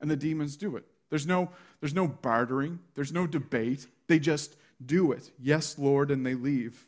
And 0.00 0.10
the 0.10 0.16
demons 0.16 0.56
do 0.56 0.76
it. 0.76 0.84
There's 1.10 1.26
no, 1.26 1.50
there's 1.80 1.94
no 1.94 2.06
bartering, 2.06 2.78
there's 2.94 3.12
no 3.12 3.26
debate. 3.26 3.86
They 4.06 4.18
just 4.18 4.56
do 4.84 5.12
it. 5.12 5.30
Yes, 5.40 5.78
Lord, 5.78 6.10
and 6.10 6.24
they 6.24 6.34
leave. 6.34 6.86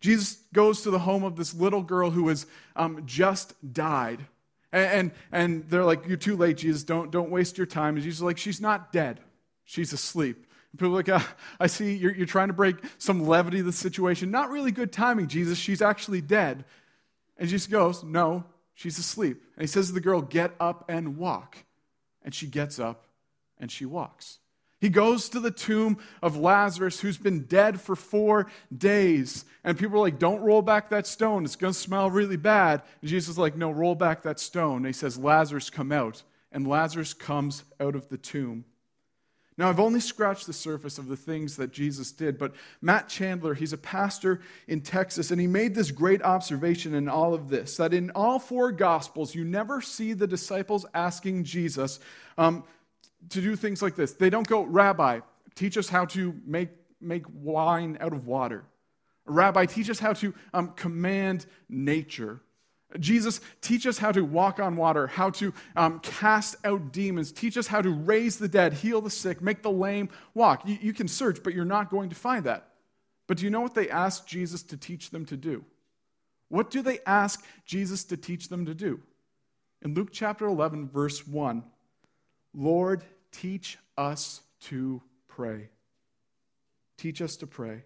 Jesus 0.00 0.38
goes 0.52 0.82
to 0.82 0.90
the 0.90 0.98
home 0.98 1.24
of 1.24 1.36
this 1.36 1.54
little 1.54 1.82
girl 1.82 2.10
who 2.10 2.28
has 2.28 2.46
um, 2.74 3.02
just 3.06 3.54
died. 3.72 4.24
And, 4.72 4.86
and, 4.86 5.10
and, 5.30 5.70
they're 5.70 5.84
like, 5.84 6.06
You're 6.06 6.16
too 6.16 6.36
late, 6.36 6.56
Jesus. 6.56 6.84
Don't, 6.84 7.10
don't 7.10 7.30
waste 7.30 7.58
your 7.58 7.66
time. 7.66 7.96
And 7.96 8.02
Jesus 8.02 8.18
is 8.18 8.22
like, 8.22 8.38
She's 8.38 8.60
not 8.60 8.92
dead, 8.92 9.20
she's 9.64 9.92
asleep. 9.92 10.46
People 10.72 10.88
are 10.88 10.96
like, 10.96 11.08
uh, 11.08 11.20
I 11.58 11.66
see 11.66 11.96
you're, 11.96 12.14
you're 12.14 12.26
trying 12.26 12.46
to 12.46 12.54
break 12.54 12.76
some 12.98 13.26
levity 13.26 13.58
of 13.58 13.66
the 13.66 13.72
situation. 13.72 14.30
Not 14.30 14.50
really 14.50 14.70
good 14.70 14.92
timing, 14.92 15.26
Jesus. 15.26 15.58
She's 15.58 15.82
actually 15.82 16.20
dead. 16.20 16.64
And 17.36 17.48
Jesus 17.48 17.66
goes, 17.66 18.04
No, 18.04 18.44
she's 18.74 18.98
asleep. 18.98 19.42
And 19.56 19.62
he 19.62 19.66
says 19.66 19.88
to 19.88 19.92
the 19.92 20.00
girl, 20.00 20.22
Get 20.22 20.52
up 20.60 20.84
and 20.88 21.16
walk. 21.16 21.56
And 22.22 22.34
she 22.34 22.46
gets 22.46 22.78
up 22.78 23.06
and 23.58 23.70
she 23.70 23.84
walks. 23.84 24.38
He 24.80 24.88
goes 24.88 25.28
to 25.30 25.40
the 25.40 25.50
tomb 25.50 25.98
of 26.22 26.38
Lazarus, 26.38 27.00
who's 27.00 27.18
been 27.18 27.44
dead 27.44 27.80
for 27.80 27.94
four 27.94 28.46
days. 28.76 29.44
And 29.62 29.78
people 29.78 29.96
are 29.96 30.00
like, 30.00 30.18
Don't 30.18 30.40
roll 30.40 30.62
back 30.62 30.88
that 30.88 31.06
stone. 31.06 31.44
It's 31.44 31.56
going 31.56 31.74
to 31.74 31.78
smell 31.78 32.10
really 32.10 32.38
bad. 32.38 32.82
And 33.02 33.10
Jesus 33.10 33.30
is 33.30 33.38
like, 33.38 33.56
No, 33.56 33.70
roll 33.70 33.94
back 33.94 34.22
that 34.22 34.40
stone. 34.40 34.78
And 34.78 34.86
he 34.86 34.92
says, 34.92 35.18
Lazarus, 35.18 35.68
come 35.68 35.92
out. 35.92 36.22
And 36.50 36.66
Lazarus 36.66 37.12
comes 37.12 37.64
out 37.78 37.94
of 37.94 38.08
the 38.08 38.16
tomb. 38.16 38.64
Now, 39.60 39.68
I've 39.68 39.78
only 39.78 40.00
scratched 40.00 40.46
the 40.46 40.54
surface 40.54 40.96
of 40.96 41.06
the 41.06 41.18
things 41.18 41.54
that 41.56 41.70
Jesus 41.70 42.12
did, 42.12 42.38
but 42.38 42.54
Matt 42.80 43.10
Chandler, 43.10 43.52
he's 43.52 43.74
a 43.74 43.76
pastor 43.76 44.40
in 44.68 44.80
Texas, 44.80 45.30
and 45.32 45.38
he 45.38 45.46
made 45.46 45.74
this 45.74 45.90
great 45.90 46.22
observation 46.22 46.94
in 46.94 47.10
all 47.10 47.34
of 47.34 47.50
this 47.50 47.76
that 47.76 47.92
in 47.92 48.10
all 48.12 48.38
four 48.38 48.72
Gospels, 48.72 49.34
you 49.34 49.44
never 49.44 49.82
see 49.82 50.14
the 50.14 50.26
disciples 50.26 50.86
asking 50.94 51.44
Jesus, 51.44 52.00
um, 52.38 52.64
to 53.28 53.42
do 53.42 53.54
things 53.54 53.82
like 53.82 53.96
this. 53.96 54.14
They 54.14 54.30
don't 54.30 54.48
go, 54.48 54.62
Rabbi, 54.62 55.20
teach 55.54 55.76
us 55.76 55.90
how 55.90 56.06
to 56.06 56.34
make, 56.46 56.70
make 56.98 57.26
wine 57.30 57.98
out 58.00 58.14
of 58.14 58.26
water. 58.26 58.64
Rabbi, 59.26 59.66
teach 59.66 59.90
us 59.90 59.98
how 59.98 60.14
to 60.14 60.32
um, 60.54 60.68
command 60.68 61.44
nature. 61.68 62.40
Jesus, 62.98 63.40
teach 63.60 63.86
us 63.86 63.98
how 63.98 64.10
to 64.10 64.22
walk 64.22 64.58
on 64.58 64.76
water, 64.76 65.06
how 65.06 65.30
to 65.30 65.54
um, 65.76 66.00
cast 66.00 66.56
out 66.64 66.92
demons, 66.92 67.30
teach 67.30 67.56
us 67.56 67.66
how 67.66 67.80
to 67.80 67.90
raise 67.90 68.38
the 68.38 68.48
dead, 68.48 68.72
heal 68.72 69.00
the 69.00 69.10
sick, 69.10 69.40
make 69.40 69.62
the 69.62 69.70
lame 69.70 70.08
walk. 70.34 70.66
You, 70.66 70.78
you 70.80 70.92
can 70.92 71.06
search, 71.06 71.42
but 71.42 71.54
you're 71.54 71.64
not 71.64 71.90
going 71.90 72.08
to 72.08 72.16
find 72.16 72.44
that. 72.46 72.68
But 73.28 73.38
do 73.38 73.44
you 73.44 73.50
know 73.50 73.60
what 73.60 73.74
they 73.74 73.88
ask 73.88 74.26
Jesus 74.26 74.62
to 74.64 74.76
teach 74.76 75.10
them 75.10 75.24
to 75.26 75.36
do? 75.36 75.64
What 76.48 76.70
do 76.70 76.82
they 76.82 76.98
ask 77.06 77.44
Jesus 77.64 78.02
to 78.04 78.16
teach 78.16 78.48
them 78.48 78.66
to 78.66 78.74
do? 78.74 79.00
In 79.82 79.94
Luke 79.94 80.08
chapter 80.12 80.46
11, 80.46 80.88
verse 80.88 81.26
1, 81.26 81.62
Lord, 82.54 83.04
teach 83.30 83.78
us 83.96 84.40
to 84.62 85.00
pray. 85.28 85.68
Teach 86.98 87.22
us 87.22 87.36
to 87.36 87.46
pray. 87.46 87.84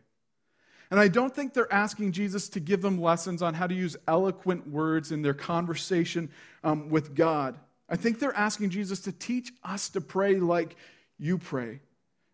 And 0.94 1.00
I 1.00 1.08
don't 1.08 1.34
think 1.34 1.54
they're 1.54 1.72
asking 1.72 2.12
Jesus 2.12 2.48
to 2.50 2.60
give 2.60 2.80
them 2.80 3.00
lessons 3.00 3.42
on 3.42 3.52
how 3.52 3.66
to 3.66 3.74
use 3.74 3.96
eloquent 4.06 4.68
words 4.68 5.10
in 5.10 5.22
their 5.22 5.34
conversation 5.34 6.30
um, 6.62 6.88
with 6.88 7.16
God. 7.16 7.58
I 7.88 7.96
think 7.96 8.20
they're 8.20 8.36
asking 8.36 8.70
Jesus 8.70 9.00
to 9.00 9.10
teach 9.10 9.52
us 9.64 9.88
to 9.88 10.00
pray 10.00 10.36
like 10.36 10.76
you 11.18 11.36
pray. 11.36 11.80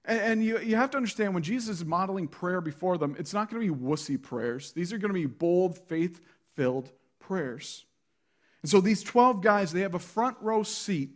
And, 0.05 0.21
and 0.21 0.45
you, 0.45 0.59
you 0.59 0.76
have 0.76 0.90
to 0.90 0.99
understand 0.99 1.33
when 1.33 1.43
Jesus 1.43 1.79
is 1.79 1.87
modeling 1.87 2.29
prayer 2.29 2.61
before 2.61 2.99
them, 2.99 3.17
it's 3.19 3.33
not 3.33 3.49
going 3.50 3.67
to 3.67 3.75
be 3.75 3.83
wussy 3.83 4.21
prayers. 4.21 4.73
These 4.73 4.93
are 4.93 4.99
going 4.99 5.09
to 5.09 5.19
be 5.19 5.25
bold, 5.25 5.79
faith 5.79 6.21
filled 6.55 6.90
prayers. 7.19 7.87
And 8.61 8.71
so 8.71 8.83
these 8.83 9.02
12 9.02 9.40
guys, 9.40 9.73
they 9.73 9.81
have 9.81 9.95
a 9.95 9.99
front 9.99 10.37
row 10.43 10.64
seat 10.64 11.12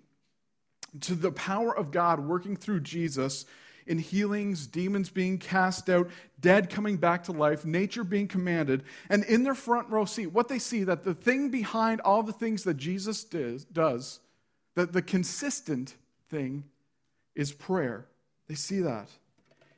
to 1.03 1.15
the 1.15 1.31
power 1.31 1.77
of 1.77 1.91
God 1.91 2.21
working 2.21 2.57
through 2.57 2.81
Jesus 2.81 3.45
in 3.87 3.99
healings, 3.99 4.67
demons 4.67 5.11
being 5.11 5.39
cast 5.39 5.91
out, 5.91 6.09
dead 6.41 6.71
coming 6.71 6.97
back 6.97 7.25
to 7.25 7.33
life, 7.33 7.65
nature 7.65 8.05
being 8.05 8.29
commanded. 8.29 8.83
And 9.11 9.25
in 9.25 9.43
their 9.43 9.55
front 9.55 9.91
row 9.91 10.05
seat, 10.05 10.29
what 10.29 10.49
they 10.49 10.59
see 10.59 10.85
that 10.85 11.05
the 11.05 11.15
thing 11.15 11.51
behind 11.51 12.01
all 12.01 12.23
the 12.23 12.33
things 12.33 12.65
that 12.65 12.77
Jesus 12.77 13.25
does, 13.25 14.21
that 14.75 14.93
the 14.93 15.03
consistent 15.03 15.95
thing 16.31 16.65
is 17.35 17.53
prayer. 17.53 18.07
They 18.49 18.55
see 18.55 18.81
that. 18.81 19.09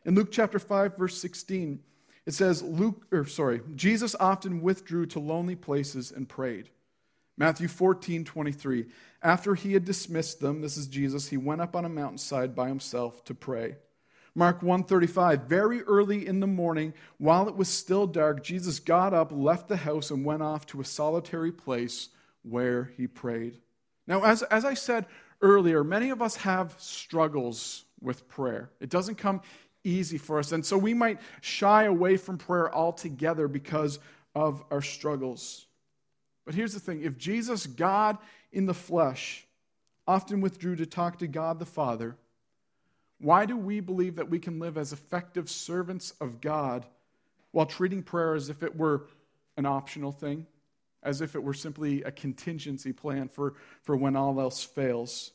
In 0.05 0.15
Luke 0.15 0.29
chapter 0.31 0.59
5, 0.59 0.97
verse 0.97 1.21
16, 1.21 1.81
it 2.27 2.35
says, 2.35 2.63
Luke, 2.63 3.07
or 3.13 3.25
sorry, 3.27 3.61
Jesus 3.75 4.17
often 4.19 4.61
withdrew 4.61 5.07
to 5.07 5.21
lonely 5.21 5.57
places 5.57 6.13
and 6.13 6.29
prayed. 6.29 6.71
Matthew 7.37 7.69
14, 7.69 8.25
23. 8.25 8.87
After 9.23 9.55
he 9.55 9.75
had 9.75 9.85
dismissed 9.85 10.41
them, 10.41 10.61
this 10.61 10.77
is 10.77 10.87
Jesus, 10.87 11.29
he 11.29 11.37
went 11.37 11.61
up 11.61 11.77
on 11.77 11.85
a 11.85 11.89
mountainside 11.89 12.55
by 12.55 12.69
himself 12.69 13.25
to 13.25 13.35
pray. 13.35 13.77
Mark 14.37 14.63
135, 14.63 15.45
very 15.45 15.83
early 15.85 16.27
in 16.27 16.41
the 16.41 16.47
morning, 16.47 16.93
while 17.17 17.49
it 17.49 17.57
was 17.57 17.69
still 17.69 18.07
dark, 18.07 18.45
Jesus 18.45 18.79
got 18.79 19.15
up, 19.15 19.33
left 19.33 19.67
the 19.67 19.79
house, 19.79 20.11
and 20.11 20.27
went 20.27 20.43
off 20.43 20.67
to 20.67 20.81
a 20.83 20.85
solitary 20.85 21.51
place 21.51 22.11
where 22.43 22.93
he 22.99 23.07
prayed. 23.07 23.57
Now, 24.07 24.25
as, 24.25 24.43
as 24.43 24.67
I 24.67 24.75
said 24.75 25.07
earlier, 25.41 25.83
many 25.83 26.11
of 26.11 26.21
us 26.21 26.37
have 26.37 26.75
struggles 26.77 27.87
with 28.03 28.29
prayer. 28.29 28.69
It 28.79 28.91
doesn't 28.91 29.15
come 29.15 29.41
easy 29.85 30.19
for 30.19 30.39
us, 30.39 30.53
and 30.53 30.65
so 30.65 30.77
we 30.77 30.93
might 30.93 31.19
shy 31.41 31.85
away 31.85 32.19
from 32.19 32.37
prayer 32.37 32.73
altogether 32.75 33.49
because 33.49 33.99
of 34.35 34.63
our 34.71 34.83
struggles. 34.83 35.65
But 36.45 36.55
here's 36.55 36.75
the 36.75 36.81
thing 36.81 37.01
if 37.01 37.17
Jesus, 37.17 37.67
God 37.67 38.19
in 38.53 38.67
the 38.67 38.75
flesh, 38.75 39.47
often 40.07 40.43
withdrew 40.43 40.77
to 40.77 40.85
talk 40.85 41.21
to 41.21 41.27
God 41.27 41.59
the 41.59 41.65
Father, 41.65 42.19
why 43.19 43.47
do 43.47 43.57
we 43.57 43.81
believe 43.81 44.17
that 44.17 44.31
we 44.31 44.39
can 44.39 44.59
live 44.59 44.77
as 44.77 44.93
effective 44.93 45.49
servants 45.49 46.13
of 46.21 46.41
God 46.41 46.87
while 47.53 47.67
treating 47.67 48.03
prayer 48.03 48.35
as 48.35 48.49
if 48.49 48.63
it 48.63 48.77
were 48.77 49.07
an 49.57 49.67
optional 49.67 50.13
thing, 50.13 50.47
as 51.03 51.21
if 51.21 51.35
it 51.35 51.43
were 51.43 51.55
simply 51.55 52.03
a 52.03 52.11
contingency 52.11 52.93
plan 52.93 53.29
for, 53.29 53.55
for 53.83 53.97
when 53.97 54.17
all 54.17 54.41
else 54.41 54.63
fails? 54.63 55.33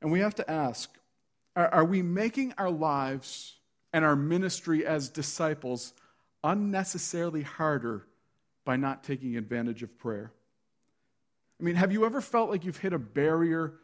And 0.00 0.12
we 0.12 0.20
have 0.20 0.34
to 0.36 0.50
ask 0.50 0.90
are, 1.56 1.68
are 1.68 1.84
we 1.84 2.02
making 2.02 2.52
our 2.58 2.70
lives 2.70 3.56
and 3.92 4.04
our 4.04 4.14
ministry 4.14 4.86
as 4.86 5.08
disciples 5.08 5.94
unnecessarily 6.44 7.42
harder 7.42 8.06
by 8.64 8.76
not 8.76 9.02
taking 9.02 9.36
advantage 9.36 9.82
of 9.82 9.96
prayer. 9.98 10.32
I 11.58 11.64
mean, 11.64 11.76
have 11.76 11.92
you 11.92 12.04
ever 12.04 12.20
felt 12.20 12.50
like 12.50 12.64
you've 12.64 12.76
hit 12.76 12.92
a 12.92 12.98
barrier 12.98 13.74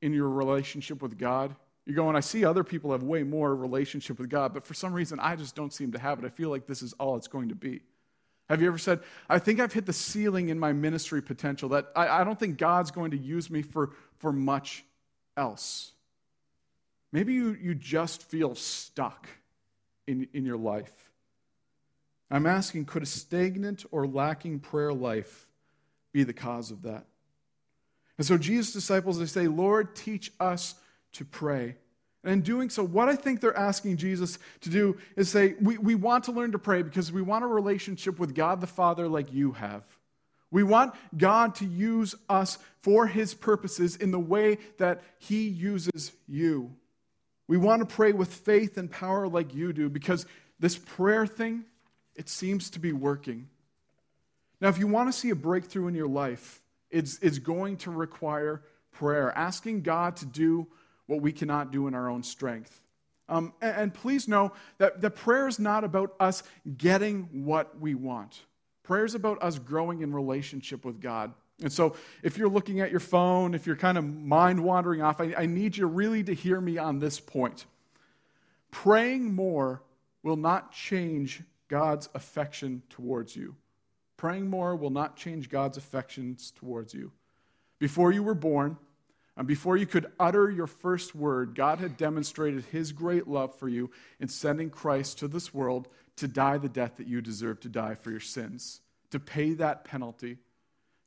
in 0.00 0.12
your 0.12 0.28
relationship 0.28 1.00
with 1.00 1.16
God? 1.16 1.54
You're 1.84 1.96
going, 1.96 2.14
I 2.14 2.20
see 2.20 2.44
other 2.44 2.62
people 2.62 2.92
have 2.92 3.02
way 3.02 3.22
more 3.24 3.54
relationship 3.54 4.18
with 4.18 4.28
God, 4.28 4.54
but 4.54 4.64
for 4.64 4.74
some 4.74 4.92
reason 4.92 5.18
I 5.20 5.34
just 5.34 5.56
don't 5.56 5.72
seem 5.72 5.92
to 5.92 5.98
have 5.98 6.18
it. 6.18 6.24
I 6.24 6.28
feel 6.28 6.48
like 6.48 6.66
this 6.66 6.82
is 6.82 6.92
all 6.94 7.16
it's 7.16 7.28
going 7.28 7.48
to 7.48 7.54
be. 7.54 7.80
Have 8.48 8.60
you 8.60 8.68
ever 8.68 8.78
said, 8.78 9.00
I 9.28 9.38
think 9.38 9.60
I've 9.60 9.72
hit 9.72 9.86
the 9.86 9.92
ceiling 9.92 10.48
in 10.48 10.58
my 10.58 10.72
ministry 10.72 11.22
potential, 11.22 11.70
that 11.70 11.86
I, 11.96 12.20
I 12.20 12.24
don't 12.24 12.38
think 12.38 12.58
God's 12.58 12.90
going 12.90 13.12
to 13.12 13.16
use 13.16 13.50
me 13.50 13.62
for, 13.62 13.90
for 14.18 14.32
much 14.32 14.84
else? 15.36 15.92
Maybe 17.12 17.34
you, 17.34 17.56
you 17.60 17.74
just 17.74 18.22
feel 18.22 18.54
stuck 18.54 19.28
in, 20.06 20.28
in 20.32 20.44
your 20.44 20.56
life. 20.56 20.92
I'm 22.30 22.46
asking 22.46 22.86
could 22.86 23.02
a 23.02 23.06
stagnant 23.06 23.84
or 23.90 24.06
lacking 24.06 24.60
prayer 24.60 24.92
life 24.92 25.46
be 26.12 26.24
the 26.24 26.32
cause 26.32 26.70
of 26.70 26.82
that? 26.82 27.06
And 28.18 28.26
so 28.26 28.38
Jesus' 28.38 28.72
disciples, 28.72 29.18
they 29.18 29.26
say, 29.26 29.48
Lord, 29.48 29.94
teach 29.94 30.32
us 30.38 30.74
to 31.12 31.24
pray. 31.24 31.76
And 32.24 32.32
in 32.32 32.40
doing 32.42 32.70
so, 32.70 32.84
what 32.84 33.08
I 33.08 33.16
think 33.16 33.40
they're 33.40 33.56
asking 33.56 33.96
Jesus 33.96 34.38
to 34.60 34.70
do 34.70 34.96
is 35.16 35.28
say, 35.28 35.54
we, 35.60 35.78
we 35.78 35.94
want 35.94 36.24
to 36.24 36.32
learn 36.32 36.52
to 36.52 36.58
pray 36.58 36.82
because 36.82 37.10
we 37.10 37.22
want 37.22 37.44
a 37.44 37.48
relationship 37.48 38.18
with 38.18 38.34
God 38.34 38.60
the 38.60 38.66
Father 38.66 39.08
like 39.08 39.32
you 39.32 39.52
have. 39.52 39.82
We 40.52 40.62
want 40.62 40.94
God 41.16 41.54
to 41.56 41.64
use 41.64 42.14
us 42.28 42.58
for 42.82 43.06
his 43.06 43.34
purposes 43.34 43.96
in 43.96 44.10
the 44.10 44.20
way 44.20 44.58
that 44.78 45.02
he 45.18 45.48
uses 45.48 46.12
you. 46.28 46.70
We 47.48 47.56
want 47.56 47.80
to 47.80 47.94
pray 47.94 48.12
with 48.12 48.32
faith 48.32 48.76
and 48.76 48.90
power 48.90 49.26
like 49.26 49.54
you 49.54 49.72
do 49.72 49.88
because 49.88 50.26
this 50.60 50.76
prayer 50.76 51.26
thing, 51.26 51.64
it 52.14 52.28
seems 52.28 52.70
to 52.70 52.78
be 52.78 52.92
working. 52.92 53.48
Now, 54.60 54.68
if 54.68 54.78
you 54.78 54.86
want 54.86 55.12
to 55.12 55.18
see 55.18 55.30
a 55.30 55.34
breakthrough 55.34 55.88
in 55.88 55.94
your 55.94 56.06
life, 56.06 56.62
it's, 56.90 57.18
it's 57.20 57.38
going 57.38 57.78
to 57.78 57.90
require 57.90 58.62
prayer, 58.92 59.36
asking 59.36 59.82
God 59.82 60.16
to 60.16 60.26
do 60.26 60.68
what 61.12 61.20
we 61.20 61.30
cannot 61.30 61.70
do 61.70 61.86
in 61.88 61.94
our 61.94 62.08
own 62.08 62.22
strength. 62.22 62.80
Um, 63.28 63.52
and, 63.60 63.76
and 63.76 63.94
please 63.94 64.26
know 64.26 64.52
that 64.78 65.02
the 65.02 65.10
prayer 65.10 65.46
is 65.46 65.58
not 65.58 65.84
about 65.84 66.14
us 66.18 66.42
getting 66.78 67.44
what 67.44 67.78
we 67.78 67.94
want. 67.94 68.40
Prayer 68.82 69.04
is 69.04 69.14
about 69.14 69.42
us 69.42 69.58
growing 69.58 70.00
in 70.00 70.12
relationship 70.12 70.86
with 70.86 71.00
God. 71.00 71.34
And 71.60 71.70
so, 71.70 71.96
if 72.22 72.38
you're 72.38 72.48
looking 72.48 72.80
at 72.80 72.90
your 72.90 72.98
phone, 72.98 73.54
if 73.54 73.66
you're 73.66 73.76
kind 73.76 73.98
of 73.98 74.04
mind 74.04 74.64
wandering 74.64 75.02
off, 75.02 75.20
I, 75.20 75.34
I 75.36 75.46
need 75.46 75.76
you 75.76 75.86
really 75.86 76.24
to 76.24 76.34
hear 76.34 76.60
me 76.60 76.78
on 76.78 76.98
this 76.98 77.20
point. 77.20 77.66
Praying 78.70 79.34
more 79.34 79.82
will 80.22 80.36
not 80.36 80.72
change 80.72 81.42
God's 81.68 82.08
affection 82.14 82.82
towards 82.88 83.36
you. 83.36 83.54
Praying 84.16 84.48
more 84.48 84.74
will 84.74 84.90
not 84.90 85.16
change 85.16 85.50
God's 85.50 85.76
affections 85.76 86.52
towards 86.56 86.94
you. 86.94 87.12
Before 87.78 88.12
you 88.12 88.22
were 88.22 88.34
born, 88.34 88.78
and 89.42 89.48
before 89.48 89.76
you 89.76 89.86
could 89.86 90.06
utter 90.20 90.48
your 90.52 90.68
first 90.68 91.16
word, 91.16 91.56
God 91.56 91.80
had 91.80 91.96
demonstrated 91.96 92.64
his 92.66 92.92
great 92.92 93.26
love 93.26 93.52
for 93.58 93.68
you 93.68 93.90
in 94.20 94.28
sending 94.28 94.70
Christ 94.70 95.18
to 95.18 95.26
this 95.26 95.52
world 95.52 95.88
to 96.14 96.28
die 96.28 96.58
the 96.58 96.68
death 96.68 96.98
that 96.98 97.08
you 97.08 97.20
deserve 97.20 97.58
to 97.62 97.68
die 97.68 97.96
for 97.96 98.12
your 98.12 98.20
sins, 98.20 98.82
to 99.10 99.18
pay 99.18 99.54
that 99.54 99.84
penalty. 99.84 100.38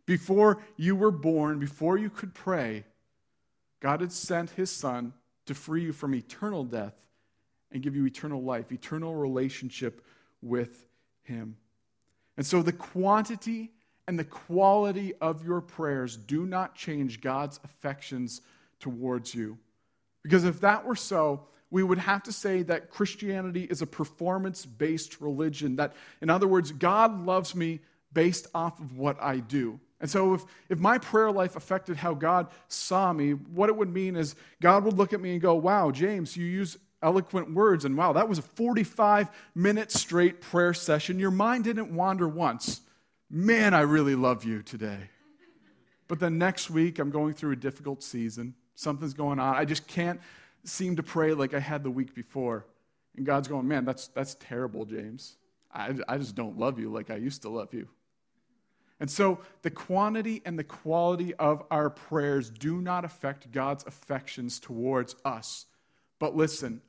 Before 0.06 0.62
you 0.75 0.98
were 0.98 1.12
born, 1.12 1.60
before 1.60 1.98
you 1.98 2.10
could 2.10 2.34
pray, 2.34 2.84
God 3.80 4.01
had 4.01 4.12
sent 4.12 4.50
his 4.50 4.70
son 4.70 5.13
to 5.46 5.54
free 5.54 5.84
you 5.84 5.94
from 5.94 6.13
eternal 6.13 6.65
death 6.65 6.96
and 7.72 7.82
give 7.82 7.96
you 7.96 8.06
eternal 8.06 8.44
life, 8.44 8.70
eternal 8.70 9.15
relationship 9.15 10.04
with 10.42 10.86
him. 11.24 11.56
And 12.36 12.46
so 12.46 12.62
the 12.62 12.74
quantity 12.74 13.72
and 14.08 14.20
the 14.20 14.24
quality 14.24 15.14
of 15.22 15.46
your 15.46 15.62
prayers 15.62 16.16
do 16.16 16.46
not 16.46 16.76
change 16.76 17.22
God's 17.22 17.60
affections 17.64 18.42
towards 18.80 19.34
you. 19.34 19.58
Because 20.24 20.44
if 20.44 20.62
that 20.62 20.86
were 20.86 20.96
so, 20.96 21.48
we 21.72 21.84
would 21.84 21.98
have 21.98 22.24
to 22.24 22.32
say 22.32 22.62
that 22.64 22.90
Christianity 22.90 23.64
is 23.64 23.82
a 23.82 23.88
performance 23.88 24.66
based 24.66 25.22
religion. 25.22 25.76
That, 25.78 25.94
in 26.22 26.30
other 26.30 26.48
words, 26.48 26.72
God 26.72 27.26
loves 27.26 27.56
me 27.56 27.80
based 28.14 28.48
off 28.54 28.80
of 28.80 28.98
what 28.98 29.22
I 29.22 29.38
do. 29.38 29.80
And 30.00 30.10
so, 30.10 30.34
if, 30.36 30.46
if 30.70 30.80
my 30.80 30.98
prayer 30.98 31.32
life 31.32 31.56
affected 31.56 31.98
how 31.98 32.14
God 32.14 32.48
saw 32.68 33.12
me, 33.12 33.32
what 33.32 33.70
it 33.70 33.76
would 33.76 33.92
mean 33.92 34.16
is 34.16 34.36
God 34.62 34.84
would 34.84 34.98
look 34.98 35.14
at 35.14 35.22
me 35.22 35.34
and 35.34 35.42
go, 35.42 35.56
Wow, 35.56 35.92
James, 35.92 36.36
you 36.38 36.46
use 36.46 36.78
eloquent 37.02 37.54
words, 37.54 37.86
and 37.86 37.96
wow, 37.98 38.14
that 38.14 38.28
was 38.28 38.40
a 38.40 38.44
45 38.44 39.30
minute 39.54 39.92
straight 39.92 40.42
prayer 40.42 40.74
session. 40.74 41.20
Your 41.20 41.32
mind 41.32 41.64
didn't 41.64 41.94
wander 41.94 42.28
once. 42.28 42.82
Man, 43.38 43.74
I 43.74 43.82
really 43.82 44.15
love 44.15 44.46
you 44.46 44.62
today. 44.62 45.10
But 46.08 46.22
then 46.22 46.38
next 46.38 46.70
week, 46.70 47.00
I'm 47.00 47.10
going 47.10 47.34
through 47.34 47.51
a 47.51 47.58
difficult 47.58 48.01
season. 48.01 48.54
Something's 48.75 49.13
going 49.13 49.39
on. 49.39 49.58
I 49.58 49.65
just 49.65 49.88
can't 49.88 50.22
seem 50.63 50.96
to 50.96 51.04
pray 51.04 51.34
like 51.34 51.54
I 51.54 51.60
had 51.60 51.84
the 51.84 51.92
week 51.92 52.15
before. 52.15 52.65
And 53.18 53.25
God's 53.25 53.50
going, 53.50 53.68
Man, 53.68 53.84
that's, 53.84 54.08
that's 54.08 54.36
terrible, 54.36 54.86
James. 54.86 55.36
I, 55.70 55.94
I 56.08 56.18
just 56.18 56.34
don't 56.34 56.58
love 56.58 56.80
you 56.80 56.89
like 56.89 57.10
I 57.12 57.18
used 57.18 57.42
to 57.42 57.50
love 57.50 57.74
you. 57.74 57.89
And 59.01 59.12
so 59.12 59.42
the 59.63 59.70
quantity 59.70 60.42
and 60.46 60.58
the 60.58 60.63
quality 60.63 61.34
of 61.34 61.62
our 61.70 61.89
prayers 61.89 62.50
do 62.50 62.80
not 62.80 63.04
affect 63.04 63.51
God's 63.51 63.84
affections 63.86 64.62
towards 64.62 65.13
us. 65.25 65.65
But 66.20 66.38
listen, 66.38 66.82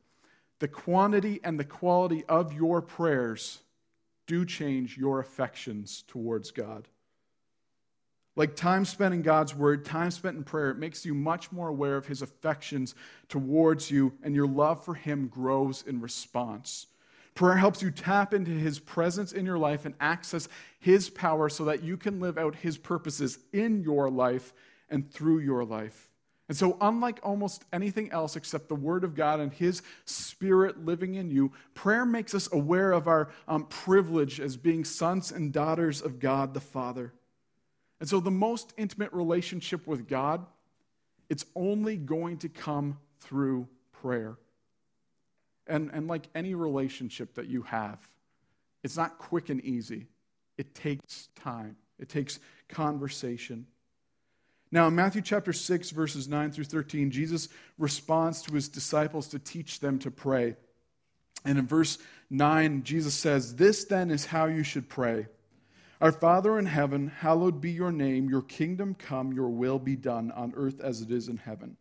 the 0.61 0.69
quantity 0.69 1.41
and 1.43 1.59
the 1.59 1.65
quality 1.65 2.25
of 2.29 2.53
your 2.53 2.83
prayers 2.83 3.63
do 4.27 4.45
change 4.45 4.97
your 4.97 5.21
affections 5.21 6.05
towards 6.09 6.51
God. 6.51 6.89
Like 8.37 8.55
time 8.55 8.85
spent 8.85 9.15
in 9.15 9.23
God's 9.23 9.55
word, 9.55 9.85
time 9.85 10.11
spent 10.11 10.37
in 10.37 10.45
prayer, 10.45 10.71
it 10.71 10.79
makes 10.79 11.07
you 11.07 11.15
much 11.15 11.51
more 11.53 11.69
aware 11.69 11.97
of 11.97 12.07
his 12.07 12.21
affections 12.21 12.95
towards 13.29 13.91
you, 13.91 14.13
and 14.23 14.35
your 14.35 14.47
love 14.47 14.85
for 14.85 14.95
him 14.95 15.29
grows 15.29 15.83
in 15.87 16.01
response. 16.01 16.87
Prayer 17.35 17.57
helps 17.57 17.83
you 17.83 17.91
tap 17.91 18.35
into 18.35 18.51
his 18.51 18.79
presence 18.79 19.33
in 19.33 19.47
your 19.47 19.59
life 19.59 19.85
and 19.85 19.95
access 20.01 20.49
his 20.81 21.09
power 21.09 21.49
so 21.49 21.65
that 21.65 21.83
you 21.83 21.97
can 21.97 22.21
live 22.21 22.37
out 22.37 22.55
his 22.57 22.77
purposes 22.79 23.39
in 23.53 23.83
your 23.83 24.11
life 24.11 24.53
and 24.91 25.11
through 25.11 25.39
your 25.39 25.65
life. 25.65 26.06
And 26.49 26.57
so, 26.57 26.77
unlike 26.81 27.19
almost 27.25 27.65
anything 27.73 28.13
else 28.13 28.37
except 28.37 28.69
the 28.69 28.77
Word 28.77 29.03
of 29.03 29.17
God 29.17 29.41
and 29.41 29.53
His 29.53 29.83
Spirit 30.05 30.85
living 30.85 31.17
in 31.17 31.29
you, 31.29 31.51
prayer 31.75 32.05
makes 32.05 32.35
us 32.35 32.49
aware 32.53 32.93
of 32.93 33.09
our 33.09 33.31
um, 33.49 33.65
privilege 33.65 34.41
as 34.41 34.57
being 34.57 34.85
sons 34.85 35.33
and 35.33 35.53
daughters 35.53 36.01
of 36.03 36.21
God 36.21 36.55
the 36.55 36.61
Father. 36.61 37.13
And 37.99 38.09
so, 38.09 38.21
the 38.21 38.31
most 38.31 38.75
intimate 38.77 39.13
relationship 39.13 39.89
with 39.89 40.07
God, 40.07 40.47
it's 41.29 41.45
only 41.57 41.97
going 41.97 42.39
to 42.39 42.49
come 42.49 42.99
through 43.19 43.67
prayer. 44.01 44.37
And, 45.67 45.91
and 45.93 46.07
like 46.07 46.29
any 46.37 46.55
relationship 46.55 47.35
that 47.35 47.49
you 47.49 47.63
have, 47.63 47.99
it's 48.85 48.97
not 48.97 49.19
quick 49.19 49.49
and 49.49 49.61
easy. 49.65 50.07
It 50.59 50.77
takes 50.77 51.29
time, 51.35 51.77
it 51.99 52.09
takes 52.09 52.39
conversation. 52.69 53.67
Now, 54.73 54.89
in 54.89 54.95
Matthew 54.95 55.23
chapter 55.23 55.53
6, 55.53 55.91
verses 55.91 56.29
9 56.29 56.51
through 56.51 56.65
13, 56.65 57.11
Jesus 57.11 57.49
responds 57.79 58.43
to 58.43 58.55
his 58.55 58.69
disciples 58.69 59.29
to 59.29 59.39
teach 59.39 59.81
them 59.81 59.99
to 60.01 60.11
pray. 60.11 60.57
And 61.45 61.59
in 61.59 61.67
verse 61.67 61.99
9, 62.31 62.83
Jesus 62.83 63.15
says, 63.15 63.55
This 63.55 63.85
then 63.85 64.11
is 64.11 64.27
how 64.27 64.47
you 64.47 64.65
should 64.65 64.89
pray 64.89 65.27
Our 66.01 66.13
Father 66.13 66.59
in 66.59 66.67
heaven, 66.67 67.09
hallowed 67.09 67.61
be 67.61 67.71
your 67.71 67.93
name, 67.93 68.29
your 68.29 68.43
kingdom 68.43 68.95
come, 68.95 69.33
your 69.33 69.49
will 69.49 69.79
be 69.79 69.97
done 69.97 70.33
on 70.33 70.53
earth 70.57 70.81
as 70.81 71.01
it 71.01 71.11
is 71.11 71.29
in 71.29 71.37
heaven. 71.37 71.77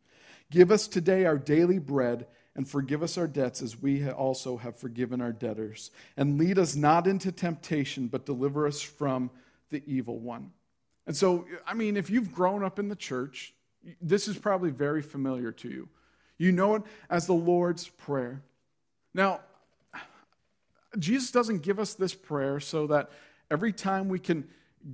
Give 0.52 0.72
us 0.72 0.88
today 0.88 1.26
our 1.26 1.38
daily 1.40 1.80
bread, 1.80 2.28
and 2.56 2.70
forgive 2.70 3.02
us 3.02 3.18
our 3.18 3.28
debts 3.28 3.62
as 3.62 3.82
we 3.82 4.08
also 4.10 4.56
have 4.58 4.78
forgiven 4.78 5.20
our 5.20 5.34
debtors. 5.34 5.92
And 6.16 6.38
lead 6.38 6.60
us 6.60 6.76
not 6.76 7.08
into 7.08 7.32
temptation, 7.32 8.08
but 8.08 8.26
deliver 8.26 8.68
us 8.68 8.80
from 8.80 9.32
the 9.72 9.84
evil 9.86 10.20
one. 10.20 10.52
And 11.08 11.16
so, 11.16 11.46
I 11.68 11.74
mean, 11.74 11.98
if 11.98 12.10
you've 12.10 12.34
grown 12.34 12.64
up 12.64 12.80
in 12.80 12.90
the 12.90 12.96
church, 12.96 13.54
this 14.02 14.28
is 14.28 14.38
probably 14.38 14.72
very 14.72 15.02
familiar 15.02 15.52
to 15.52 15.70
you. 15.70 15.90
You 16.38 16.52
know 16.52 16.76
it 16.76 16.84
as 17.10 17.28
the 17.28 17.34
Lord's 17.34 17.88
Prayer. 17.88 18.42
Now, 19.14 19.42
Jesus 20.98 21.32
doesn't 21.32 21.62
give 21.62 21.80
us 21.80 21.94
this 21.94 22.14
prayer 22.14 22.60
so 22.60 22.88
that 22.88 23.12
every 23.52 23.74
time 23.74 24.10
we 24.10 24.20
can 24.20 24.48